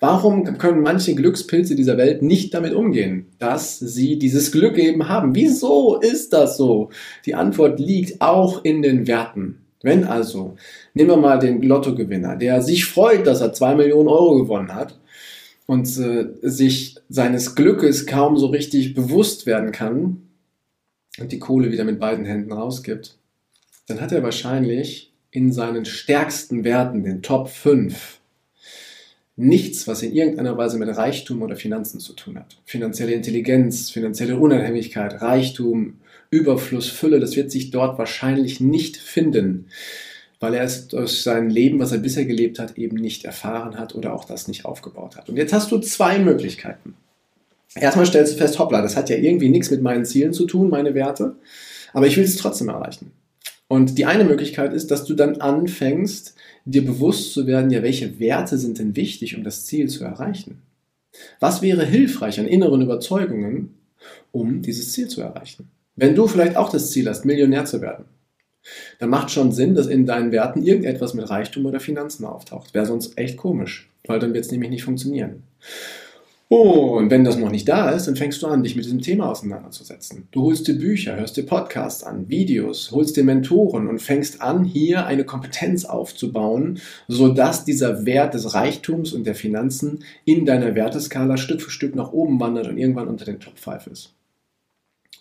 Warum 0.00 0.56
können 0.56 0.80
manche 0.80 1.14
Glückspilze 1.14 1.74
dieser 1.74 1.98
Welt 1.98 2.22
nicht 2.22 2.54
damit 2.54 2.72
umgehen, 2.72 3.26
dass 3.38 3.78
sie 3.78 4.18
dieses 4.18 4.52
Glück 4.52 4.78
eben 4.78 5.06
haben? 5.06 5.34
Wieso 5.34 6.00
ist 6.00 6.32
das 6.32 6.56
so? 6.56 6.88
Die 7.26 7.34
Antwort 7.34 7.78
liegt 7.78 8.22
auch 8.22 8.64
in 8.64 8.80
den 8.80 9.06
Werten. 9.06 9.58
Wenn 9.82 10.04
also, 10.04 10.56
nehmen 10.94 11.10
wir 11.10 11.16
mal 11.18 11.38
den 11.38 11.60
Lottogewinner, 11.60 12.36
der 12.36 12.62
sich 12.62 12.86
freut, 12.86 13.26
dass 13.26 13.42
er 13.42 13.52
zwei 13.52 13.74
Millionen 13.74 14.08
Euro 14.08 14.36
gewonnen 14.36 14.74
hat 14.74 14.98
und 15.66 15.86
äh, 15.98 16.28
sich 16.40 16.96
seines 17.10 17.54
Glückes 17.54 18.06
kaum 18.06 18.38
so 18.38 18.46
richtig 18.46 18.94
bewusst 18.94 19.44
werden 19.44 19.72
kann 19.72 20.22
und 21.20 21.32
die 21.32 21.38
Kohle 21.38 21.70
wieder 21.70 21.84
mit 21.84 22.00
beiden 22.00 22.24
Händen 22.24 22.52
rausgibt, 22.52 23.18
dann 23.88 24.00
hat 24.00 24.10
er 24.10 24.22
wahrscheinlich 24.22 25.12
in 25.30 25.52
seinen 25.52 25.84
stärksten 25.84 26.64
Werten, 26.64 27.04
den 27.04 27.20
Top 27.20 27.50
5, 27.50 28.20
nichts, 29.36 29.88
was 29.88 30.02
in 30.02 30.12
irgendeiner 30.12 30.56
Weise 30.56 30.78
mit 30.78 30.88
Reichtum 30.96 31.42
oder 31.42 31.56
Finanzen 31.56 31.98
zu 32.00 32.12
tun 32.12 32.38
hat. 32.38 32.56
Finanzielle 32.64 33.12
Intelligenz, 33.12 33.90
finanzielle 33.90 34.38
Unabhängigkeit, 34.38 35.20
Reichtum, 35.20 35.94
Überfluss, 36.30 36.88
Fülle, 36.88 37.20
das 37.20 37.36
wird 37.36 37.50
sich 37.50 37.70
dort 37.70 37.98
wahrscheinlich 37.98 38.60
nicht 38.60 38.96
finden, 38.96 39.66
weil 40.40 40.54
er 40.54 40.64
es 40.64 40.88
durch 40.88 41.22
sein 41.22 41.50
Leben, 41.50 41.78
was 41.78 41.92
er 41.92 41.98
bisher 41.98 42.24
gelebt 42.24 42.58
hat, 42.58 42.78
eben 42.78 42.96
nicht 42.96 43.24
erfahren 43.24 43.78
hat 43.78 43.94
oder 43.94 44.14
auch 44.14 44.24
das 44.24 44.46
nicht 44.48 44.64
aufgebaut 44.64 45.16
hat. 45.16 45.28
Und 45.28 45.36
jetzt 45.36 45.52
hast 45.52 45.70
du 45.70 45.78
zwei 45.78 46.18
Möglichkeiten. 46.18 46.94
Erstmal 47.74 48.06
stellst 48.06 48.34
du 48.34 48.38
fest, 48.38 48.58
hoppla, 48.58 48.82
das 48.82 48.96
hat 48.96 49.10
ja 49.10 49.16
irgendwie 49.16 49.48
nichts 49.48 49.70
mit 49.70 49.82
meinen 49.82 50.04
Zielen 50.04 50.32
zu 50.32 50.46
tun, 50.46 50.70
meine 50.70 50.94
Werte, 50.94 51.34
aber 51.92 52.06
ich 52.06 52.16
will 52.16 52.24
es 52.24 52.36
trotzdem 52.36 52.68
erreichen. 52.68 53.10
Und 53.68 53.98
die 53.98 54.04
eine 54.04 54.24
Möglichkeit 54.24 54.72
ist, 54.72 54.90
dass 54.90 55.04
du 55.04 55.14
dann 55.14 55.40
anfängst, 55.40 56.34
dir 56.64 56.84
bewusst 56.84 57.32
zu 57.32 57.46
werden, 57.46 57.70
ja, 57.70 57.82
welche 57.82 58.18
Werte 58.20 58.58
sind 58.58 58.78
denn 58.78 58.94
wichtig, 58.94 59.36
um 59.36 59.44
das 59.44 59.64
Ziel 59.64 59.88
zu 59.88 60.04
erreichen? 60.04 60.62
Was 61.40 61.62
wäre 61.62 61.84
hilfreich 61.84 62.40
an 62.40 62.46
inneren 62.46 62.82
Überzeugungen, 62.82 63.74
um 64.32 64.62
dieses 64.62 64.92
Ziel 64.92 65.08
zu 65.08 65.22
erreichen? 65.22 65.70
Wenn 65.96 66.14
du 66.14 66.26
vielleicht 66.26 66.56
auch 66.56 66.70
das 66.70 66.90
Ziel 66.90 67.08
hast, 67.08 67.24
Millionär 67.24 67.64
zu 67.64 67.80
werden, 67.80 68.06
dann 68.98 69.10
macht 69.10 69.30
schon 69.30 69.52
Sinn, 69.52 69.74
dass 69.74 69.86
in 69.86 70.06
deinen 70.06 70.32
Werten 70.32 70.62
irgendetwas 70.62 71.14
mit 71.14 71.28
Reichtum 71.28 71.66
oder 71.66 71.80
Finanzen 71.80 72.24
auftaucht. 72.24 72.74
Wäre 72.74 72.86
sonst 72.86 73.16
echt 73.18 73.36
komisch, 73.36 73.90
weil 74.06 74.18
dann 74.18 74.34
wird 74.34 74.44
es 74.44 74.50
nämlich 74.50 74.70
nicht 74.70 74.84
funktionieren. 74.84 75.42
Und 76.54 77.10
wenn 77.10 77.24
das 77.24 77.36
noch 77.36 77.50
nicht 77.50 77.68
da 77.68 77.90
ist, 77.90 78.06
dann 78.06 78.14
fängst 78.14 78.40
du 78.40 78.46
an, 78.46 78.62
dich 78.62 78.76
mit 78.76 78.84
diesem 78.84 79.00
Thema 79.00 79.28
auseinanderzusetzen. 79.28 80.28
Du 80.30 80.42
holst 80.42 80.68
dir 80.68 80.78
Bücher, 80.78 81.16
hörst 81.16 81.36
dir 81.36 81.42
Podcasts 81.42 82.04
an, 82.04 82.28
Videos, 82.28 82.92
holst 82.92 83.16
dir 83.16 83.24
Mentoren 83.24 83.88
und 83.88 84.00
fängst 84.00 84.40
an, 84.40 84.62
hier 84.62 85.04
eine 85.04 85.24
Kompetenz 85.24 85.84
aufzubauen, 85.84 86.78
sodass 87.08 87.64
dieser 87.64 88.06
Wert 88.06 88.34
des 88.34 88.54
Reichtums 88.54 89.12
und 89.12 89.26
der 89.26 89.34
Finanzen 89.34 90.04
in 90.24 90.46
deiner 90.46 90.76
Werteskala 90.76 91.38
Stück 91.38 91.60
für 91.60 91.72
Stück 91.72 91.96
nach 91.96 92.12
oben 92.12 92.38
wandert 92.38 92.68
und 92.68 92.78
irgendwann 92.78 93.08
unter 93.08 93.24
den 93.24 93.40
Top 93.40 93.58
5 93.58 93.88
ist. 93.88 94.14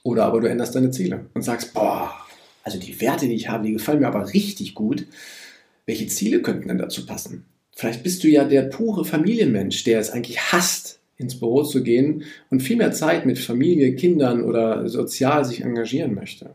Oder 0.03 0.25
aber 0.25 0.39
du 0.39 0.47
änderst 0.47 0.75
deine 0.75 0.91
Ziele 0.91 1.25
und 1.33 1.41
sagst, 1.41 1.73
boah, 1.73 2.13
also 2.63 2.77
die 2.77 3.01
Werte, 3.01 3.27
die 3.27 3.33
ich 3.33 3.49
habe, 3.49 3.65
die 3.65 3.73
gefallen 3.73 4.01
mir 4.01 4.07
aber 4.07 4.35
richtig 4.35 4.75
gut. 4.75 5.07
Welche 5.87 6.05
Ziele 6.05 6.43
könnten 6.43 6.67
denn 6.67 6.77
dazu 6.77 7.07
passen? 7.07 7.45
Vielleicht 7.75 8.03
bist 8.03 8.23
du 8.23 8.27
ja 8.27 8.45
der 8.45 8.61
pure 8.61 9.03
Familienmensch, 9.03 9.83
der 9.83 9.99
es 9.99 10.11
eigentlich 10.11 10.39
hasst, 10.51 10.99
ins 11.17 11.39
Büro 11.39 11.63
zu 11.63 11.83
gehen 11.83 12.23
und 12.49 12.61
viel 12.61 12.77
mehr 12.77 12.91
Zeit 12.91 13.25
mit 13.25 13.39
Familie, 13.39 13.95
Kindern 13.95 14.43
oder 14.43 14.87
sozial 14.89 15.45
sich 15.45 15.61
engagieren 15.61 16.13
möchte. 16.13 16.51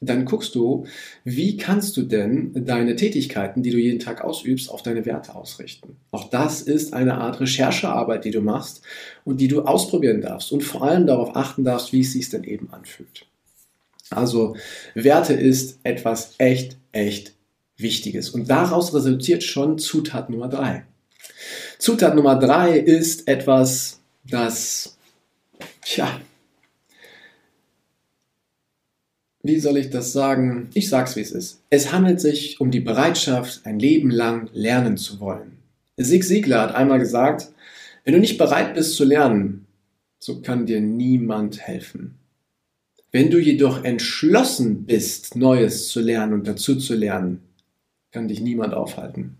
Dann 0.00 0.24
guckst 0.24 0.54
du, 0.54 0.86
wie 1.24 1.56
kannst 1.56 1.96
du 1.96 2.02
denn 2.02 2.52
deine 2.54 2.96
Tätigkeiten, 2.96 3.62
die 3.62 3.70
du 3.70 3.78
jeden 3.78 4.00
Tag 4.00 4.22
ausübst, 4.22 4.70
auf 4.70 4.82
deine 4.82 5.06
Werte 5.06 5.34
ausrichten. 5.34 5.96
Auch 6.10 6.28
das 6.28 6.62
ist 6.62 6.92
eine 6.92 7.18
Art 7.18 7.40
Recherchearbeit, 7.40 8.24
die 8.24 8.30
du 8.30 8.40
machst 8.40 8.82
und 9.24 9.40
die 9.40 9.48
du 9.48 9.62
ausprobieren 9.62 10.20
darfst 10.20 10.52
und 10.52 10.62
vor 10.62 10.82
allem 10.82 11.06
darauf 11.06 11.36
achten 11.36 11.64
darfst, 11.64 11.92
wie 11.92 12.00
es 12.00 12.12
sich 12.12 12.28
denn 12.28 12.44
eben 12.44 12.70
anfühlt. 12.72 13.26
Also 14.10 14.56
Werte 14.94 15.32
ist 15.32 15.78
etwas 15.82 16.34
echt, 16.38 16.76
echt 16.92 17.34
Wichtiges. 17.76 18.30
Und 18.30 18.50
daraus 18.50 18.94
resultiert 18.94 19.42
schon 19.42 19.78
Zutat 19.78 20.30
Nummer 20.30 20.48
drei. 20.48 20.84
Zutat 21.78 22.14
Nummer 22.14 22.38
drei 22.38 22.78
ist 22.78 23.28
etwas, 23.28 24.00
das, 24.24 24.96
tja, 25.82 26.20
wie 29.42 29.60
soll 29.60 29.76
ich 29.76 29.90
das 29.90 30.12
sagen? 30.12 30.70
Ich 30.72 30.88
sag's 30.88 31.16
wie 31.16 31.20
es 31.20 31.30
ist. 31.30 31.60
Es 31.68 31.92
handelt 31.92 32.18
sich 32.18 32.60
um 32.60 32.70
die 32.70 32.80
Bereitschaft, 32.80 33.60
ein 33.64 33.78
Leben 33.78 34.10
lang 34.10 34.48
lernen 34.54 34.96
zu 34.96 35.20
wollen. 35.20 35.58
Sig 35.98 36.24
Siegler 36.24 36.62
hat 36.62 36.74
einmal 36.74 36.98
gesagt, 36.98 37.52
wenn 38.04 38.14
du 38.14 38.20
nicht 38.20 38.38
bereit 38.38 38.74
bist 38.74 38.96
zu 38.96 39.04
lernen, 39.04 39.66
so 40.18 40.40
kann 40.40 40.64
dir 40.64 40.80
niemand 40.80 41.60
helfen. 41.60 42.14
Wenn 43.12 43.30
du 43.30 43.38
jedoch 43.38 43.84
entschlossen 43.84 44.86
bist, 44.86 45.36
Neues 45.36 45.88
zu 45.88 46.00
lernen 46.00 46.32
und 46.32 46.48
dazu 46.48 46.76
zu 46.76 46.94
lernen, 46.94 47.42
kann 48.12 48.28
dich 48.28 48.40
niemand 48.40 48.72
aufhalten. 48.72 49.36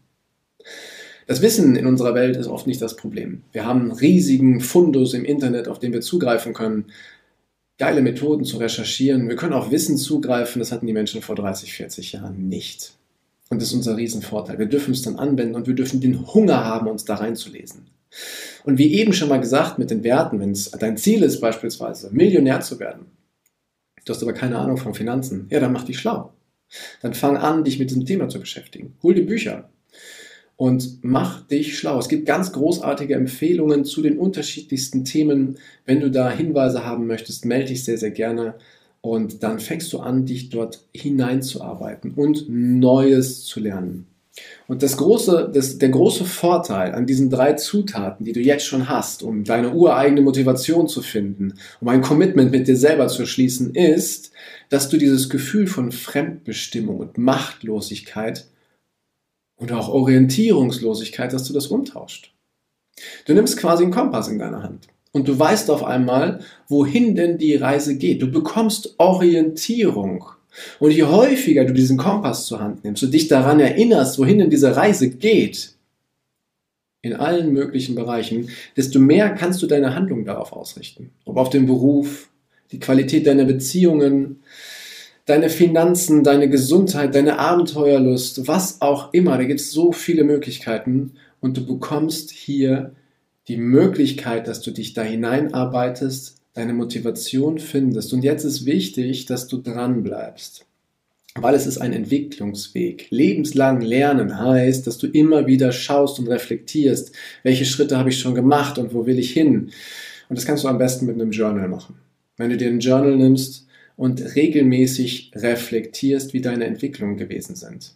Das 1.26 1.40
Wissen 1.40 1.76
in 1.76 1.86
unserer 1.86 2.14
Welt 2.14 2.36
ist 2.36 2.48
oft 2.48 2.66
nicht 2.66 2.82
das 2.82 2.96
Problem. 2.96 3.42
Wir 3.52 3.64
haben 3.64 3.80
einen 3.80 3.92
riesigen 3.92 4.60
Fundus 4.60 5.14
im 5.14 5.24
Internet, 5.24 5.68
auf 5.68 5.78
den 5.78 5.92
wir 5.92 6.02
zugreifen 6.02 6.52
können, 6.52 6.86
geile 7.78 8.02
Methoden 8.02 8.44
zu 8.44 8.58
recherchieren. 8.58 9.28
Wir 9.28 9.36
können 9.36 9.54
auf 9.54 9.70
Wissen 9.70 9.96
zugreifen, 9.96 10.58
das 10.58 10.70
hatten 10.70 10.86
die 10.86 10.92
Menschen 10.92 11.22
vor 11.22 11.34
30, 11.34 11.72
40 11.72 12.12
Jahren 12.12 12.48
nicht. 12.48 12.92
Und 13.48 13.60
das 13.60 13.68
ist 13.68 13.74
unser 13.74 13.96
Riesenvorteil. 13.96 14.58
Wir 14.58 14.66
dürfen 14.66 14.92
es 14.92 15.02
dann 15.02 15.16
anwenden 15.16 15.54
und 15.54 15.66
wir 15.66 15.74
dürfen 15.74 16.00
den 16.00 16.26
Hunger 16.34 16.64
haben, 16.64 16.88
uns 16.88 17.04
da 17.04 17.16
reinzulesen. 17.16 17.86
Und 18.64 18.78
wie 18.78 18.94
eben 18.94 19.12
schon 19.12 19.28
mal 19.28 19.40
gesagt 19.40 19.78
mit 19.78 19.90
den 19.90 20.04
Werten, 20.04 20.40
wenn 20.40 20.52
es 20.52 20.70
dein 20.70 20.96
Ziel 20.96 21.22
ist 21.22 21.40
beispielsweise, 21.40 22.10
Millionär 22.12 22.60
zu 22.60 22.78
werden, 22.78 23.06
du 24.04 24.12
hast 24.12 24.22
aber 24.22 24.34
keine 24.34 24.58
Ahnung 24.58 24.76
von 24.76 24.94
Finanzen, 24.94 25.46
ja, 25.50 25.58
dann 25.58 25.72
mach 25.72 25.84
dich 25.84 25.98
schlau. 25.98 26.32
Dann 27.02 27.14
fang 27.14 27.36
an, 27.36 27.64
dich 27.64 27.78
mit 27.78 27.90
diesem 27.90 28.06
Thema 28.06 28.28
zu 28.28 28.40
beschäftigen. 28.40 28.94
Hol 29.02 29.14
dir 29.14 29.26
Bücher 29.26 29.68
und 30.56 30.98
mach 31.02 31.46
dich 31.46 31.78
schlau. 31.78 31.98
Es 31.98 32.08
gibt 32.08 32.26
ganz 32.26 32.52
großartige 32.52 33.14
Empfehlungen 33.14 33.84
zu 33.84 34.02
den 34.02 34.18
unterschiedlichsten 34.18 35.04
Themen. 35.04 35.58
Wenn 35.84 36.00
du 36.00 36.10
da 36.10 36.30
Hinweise 36.30 36.84
haben 36.84 37.06
möchtest, 37.06 37.44
melde 37.44 37.68
dich 37.68 37.84
sehr, 37.84 37.98
sehr 37.98 38.12
gerne. 38.12 38.54
Und 39.00 39.42
dann 39.42 39.58
fängst 39.58 39.92
du 39.92 39.98
an, 39.98 40.24
dich 40.24 40.48
dort 40.48 40.84
hineinzuarbeiten 40.94 42.12
und 42.12 42.46
Neues 42.48 43.44
zu 43.44 43.60
lernen. 43.60 44.06
Und 44.66 44.82
das 44.82 44.96
große, 44.96 45.50
das, 45.52 45.78
der 45.78 45.90
große 45.90 46.24
Vorteil 46.24 46.92
an 46.92 47.06
diesen 47.06 47.30
drei 47.30 47.52
Zutaten, 47.52 48.24
die 48.24 48.32
du 48.32 48.40
jetzt 48.40 48.64
schon 48.64 48.88
hast, 48.88 49.22
um 49.22 49.44
deine 49.44 49.72
ureigene 49.72 50.22
Motivation 50.22 50.88
zu 50.88 51.02
finden, 51.02 51.54
um 51.80 51.88
ein 51.88 52.00
Commitment 52.00 52.50
mit 52.50 52.66
dir 52.66 52.76
selber 52.76 53.06
zu 53.08 53.26
schließen, 53.26 53.74
ist, 53.74 54.32
dass 54.70 54.88
du 54.88 54.96
dieses 54.96 55.28
Gefühl 55.28 55.66
von 55.66 55.92
Fremdbestimmung 55.92 56.98
und 56.98 57.18
Machtlosigkeit 57.18 58.46
und 59.56 59.72
auch 59.72 59.88
Orientierungslosigkeit, 59.88 61.32
dass 61.32 61.44
du 61.44 61.52
das 61.52 61.68
umtauscht. 61.68 62.32
Du 63.26 63.34
nimmst 63.34 63.56
quasi 63.56 63.82
einen 63.82 63.92
Kompass 63.92 64.28
in 64.28 64.38
deiner 64.38 64.62
Hand 64.62 64.88
und 65.12 65.28
du 65.28 65.38
weißt 65.38 65.70
auf 65.70 65.84
einmal, 65.84 66.40
wohin 66.68 67.14
denn 67.14 67.38
die 67.38 67.56
Reise 67.56 67.96
geht. 67.96 68.22
Du 68.22 68.30
bekommst 68.30 68.94
Orientierung. 68.98 70.24
Und 70.78 70.92
je 70.92 71.04
häufiger 71.04 71.64
du 71.64 71.72
diesen 71.72 71.96
Kompass 71.96 72.46
zur 72.46 72.60
Hand 72.60 72.84
nimmst 72.84 73.02
und 73.02 73.12
dich 73.12 73.26
daran 73.26 73.58
erinnerst, 73.58 74.18
wohin 74.18 74.38
denn 74.38 74.50
diese 74.50 74.76
Reise 74.76 75.10
geht, 75.10 75.74
in 77.02 77.14
allen 77.14 77.52
möglichen 77.52 77.94
Bereichen, 77.94 78.48
desto 78.76 78.98
mehr 78.98 79.30
kannst 79.30 79.62
du 79.62 79.66
deine 79.66 79.94
Handlung 79.94 80.24
darauf 80.24 80.52
ausrichten. 80.52 81.10
Ob 81.24 81.36
auf 81.36 81.50
den 81.50 81.66
Beruf, 81.66 82.30
die 82.72 82.80
Qualität 82.80 83.26
deiner 83.26 83.44
Beziehungen, 83.44 84.40
deine 85.26 85.48
Finanzen, 85.48 86.22
deine 86.22 86.48
Gesundheit, 86.48 87.14
deine 87.14 87.38
Abenteuerlust, 87.38 88.46
was 88.46 88.80
auch 88.80 89.12
immer. 89.12 89.36
Da 89.36 89.44
gibt 89.44 89.60
es 89.60 89.70
so 89.70 89.92
viele 89.92 90.24
Möglichkeiten 90.24 91.12
und 91.40 91.56
du 91.56 91.66
bekommst 91.66 92.30
hier 92.30 92.92
die 93.48 93.56
Möglichkeit, 93.56 94.48
dass 94.48 94.60
du 94.60 94.70
dich 94.70 94.94
da 94.94 95.02
hineinarbeitest, 95.02 96.40
deine 96.54 96.72
Motivation 96.72 97.58
findest. 97.58 98.12
Und 98.12 98.22
jetzt 98.22 98.44
ist 98.44 98.64
wichtig, 98.64 99.26
dass 99.26 99.48
du 99.48 99.58
dran 99.58 100.02
bleibst. 100.02 100.66
Weil 101.36 101.56
es 101.56 101.66
ist 101.66 101.78
ein 101.78 101.92
Entwicklungsweg. 101.92 103.08
Lebenslang 103.10 103.80
lernen 103.80 104.38
heißt, 104.38 104.86
dass 104.86 104.98
du 104.98 105.08
immer 105.08 105.48
wieder 105.48 105.72
schaust 105.72 106.20
und 106.20 106.28
reflektierst, 106.28 107.10
welche 107.42 107.64
Schritte 107.64 107.98
habe 107.98 108.10
ich 108.10 108.20
schon 108.20 108.36
gemacht 108.36 108.78
und 108.78 108.94
wo 108.94 109.04
will 109.04 109.18
ich 109.18 109.32
hin. 109.32 109.70
Und 110.28 110.38
das 110.38 110.46
kannst 110.46 110.62
du 110.62 110.68
am 110.68 110.78
besten 110.78 111.06
mit 111.06 111.16
einem 111.16 111.32
Journal 111.32 111.66
machen. 111.66 111.96
Wenn 112.36 112.50
du 112.50 112.56
dir 112.56 112.68
ein 112.68 112.78
Journal 112.78 113.16
nimmst 113.16 113.66
und 113.96 114.34
regelmäßig 114.34 115.32
reflektierst, 115.34 116.32
wie 116.32 116.40
deine 116.40 116.64
Entwicklungen 116.64 117.16
gewesen 117.16 117.56
sind 117.56 117.94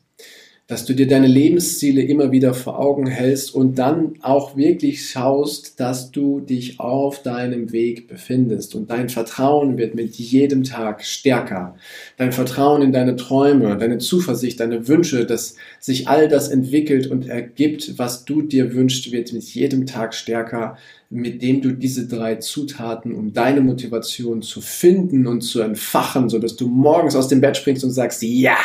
dass 0.68 0.84
du 0.84 0.92
dir 0.92 1.06
deine 1.06 1.26
Lebensziele 1.26 2.02
immer 2.02 2.30
wieder 2.30 2.52
vor 2.52 2.78
Augen 2.78 3.06
hältst 3.06 3.54
und 3.54 3.78
dann 3.78 4.12
auch 4.20 4.54
wirklich 4.54 5.08
schaust, 5.08 5.80
dass 5.80 6.10
du 6.10 6.40
dich 6.40 6.78
auf 6.78 7.22
deinem 7.22 7.72
Weg 7.72 8.06
befindest. 8.06 8.74
Und 8.74 8.90
dein 8.90 9.08
Vertrauen 9.08 9.78
wird 9.78 9.94
mit 9.94 10.16
jedem 10.16 10.64
Tag 10.64 11.02
stärker. 11.06 11.74
Dein 12.18 12.32
Vertrauen 12.32 12.82
in 12.82 12.92
deine 12.92 13.16
Träume, 13.16 13.78
deine 13.78 13.96
Zuversicht, 13.96 14.60
deine 14.60 14.88
Wünsche, 14.88 15.24
dass 15.24 15.56
sich 15.80 16.06
all 16.06 16.28
das 16.28 16.48
entwickelt 16.48 17.06
und 17.06 17.26
ergibt, 17.26 17.98
was 17.98 18.26
du 18.26 18.42
dir 18.42 18.74
wünschst, 18.74 19.10
wird 19.10 19.32
mit 19.32 19.44
jedem 19.44 19.86
Tag 19.86 20.12
stärker, 20.12 20.76
mit 21.08 21.40
dem 21.40 21.62
du 21.62 21.72
diese 21.72 22.06
drei 22.06 22.34
Zutaten, 22.34 23.14
um 23.14 23.32
deine 23.32 23.62
Motivation 23.62 24.42
zu 24.42 24.60
finden 24.60 25.26
und 25.26 25.40
zu 25.40 25.62
entfachen, 25.62 26.28
so 26.28 26.38
dass 26.38 26.56
du 26.56 26.68
morgens 26.68 27.16
aus 27.16 27.28
dem 27.28 27.40
Bett 27.40 27.56
springst 27.56 27.84
und 27.84 27.90
sagst, 27.92 28.22
ja, 28.22 28.58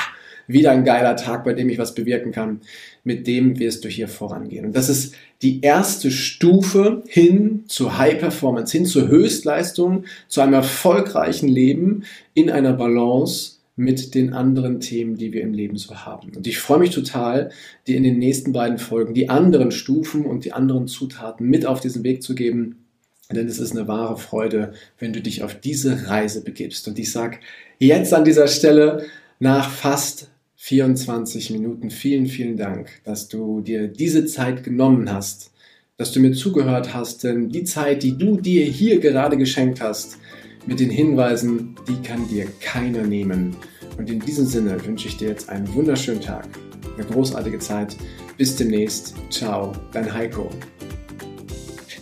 wieder 0.47 0.71
ein 0.71 0.84
geiler 0.84 1.15
Tag, 1.15 1.43
bei 1.43 1.53
dem 1.53 1.69
ich 1.69 1.77
was 1.77 1.95
bewirken 1.95 2.32
kann. 2.32 2.62
Mit 3.03 3.27
dem 3.27 3.60
wirst 3.60 3.84
du 3.86 3.89
hier 3.89 4.08
vorangehen. 4.08 4.65
Und 4.65 4.75
das 4.75 4.89
ist 4.89 5.15
die 5.41 5.62
erste 5.62 6.12
Stufe 6.12 7.03
hin 7.08 7.63
zu 7.67 7.97
High 7.97 8.19
Performance, 8.19 8.71
hin 8.75 8.86
zur 8.86 9.08
Höchstleistung, 9.08 10.06
zu 10.27 10.41
einem 10.41 10.53
erfolgreichen 10.53 11.49
Leben 11.49 12.03
in 12.34 12.49
einer 12.49 12.73
Balance 12.73 13.58
mit 13.75 14.13
den 14.13 14.34
anderen 14.34 14.79
Themen, 14.79 15.17
die 15.17 15.34
wir 15.34 15.41
im 15.41 15.53
Leben 15.53 15.77
so 15.77 15.95
haben. 15.95 16.32
Und 16.36 16.45
ich 16.45 16.60
freue 16.60 16.79
mich 16.79 16.91
total, 16.91 17.49
dir 17.88 17.97
in 17.97 18.03
den 18.03 18.19
nächsten 18.19 18.53
beiden 18.53 18.77
Folgen 18.77 19.13
die 19.13 19.29
anderen 19.29 19.71
Stufen 19.71 20.25
und 20.25 20.45
die 20.45 20.53
anderen 20.53 20.88
Zutaten 20.88 21.47
mit 21.49 21.65
auf 21.65 21.79
diesen 21.79 22.03
Weg 22.03 22.21
zu 22.21 22.36
geben. 22.36 22.86
Denn 23.32 23.47
es 23.47 23.60
ist 23.60 23.71
eine 23.71 23.88
wahre 23.88 24.17
Freude, 24.17 24.73
wenn 24.99 25.12
du 25.12 25.21
dich 25.21 25.41
auf 25.41 25.56
diese 25.56 26.08
Reise 26.08 26.43
begibst. 26.43 26.88
Und 26.88 26.99
ich 26.99 27.12
sage 27.12 27.39
jetzt 27.79 28.13
an 28.13 28.25
dieser 28.25 28.47
Stelle, 28.47 29.06
nach 29.39 29.69
fast 29.69 30.29
24 30.63 31.49
Minuten. 31.49 31.89
Vielen, 31.89 32.26
vielen 32.26 32.56
Dank, 32.56 33.02
dass 33.04 33.28
du 33.28 33.60
dir 33.60 33.89
diese 33.89 34.26
Zeit 34.26 34.63
genommen 34.63 35.12
hast, 35.12 35.52
dass 35.97 36.13
du 36.13 36.21
mir 36.21 36.32
zugehört 36.32 36.93
hast, 36.93 37.26
denn 37.26 37.49
die 37.49 37.65
Zeit, 37.65 38.02
die 38.02 38.17
du 38.17 38.38
dir 38.38 38.63
hier 38.63 39.02
gerade 39.02 39.36
geschenkt 39.36 39.82
hast, 39.82 40.19
mit 40.65 40.80
den 40.80 40.89
Hinweisen, 40.89 41.76
die 41.86 42.02
kann 42.02 42.30
dir 42.30 42.47
keiner 42.62 43.04
nehmen. 43.04 43.58
Und 43.97 44.10
in 44.10 44.21
diesem 44.21 44.45
Sinne 44.45 44.78
wünsche 44.86 45.10
ich 45.10 45.17
dir 45.17 45.28
jetzt 45.28 45.49
einen 45.49 45.71
wunderschönen 45.73 46.21
Tag, 46.21 46.47
eine 46.95 47.06
großartige 47.08 47.60
Zeit. 47.60 47.97
Bis 48.38 48.56
demnächst. 48.56 49.15
Ciao, 49.30 49.73
dein 49.91 50.13
Heiko. 50.13 50.49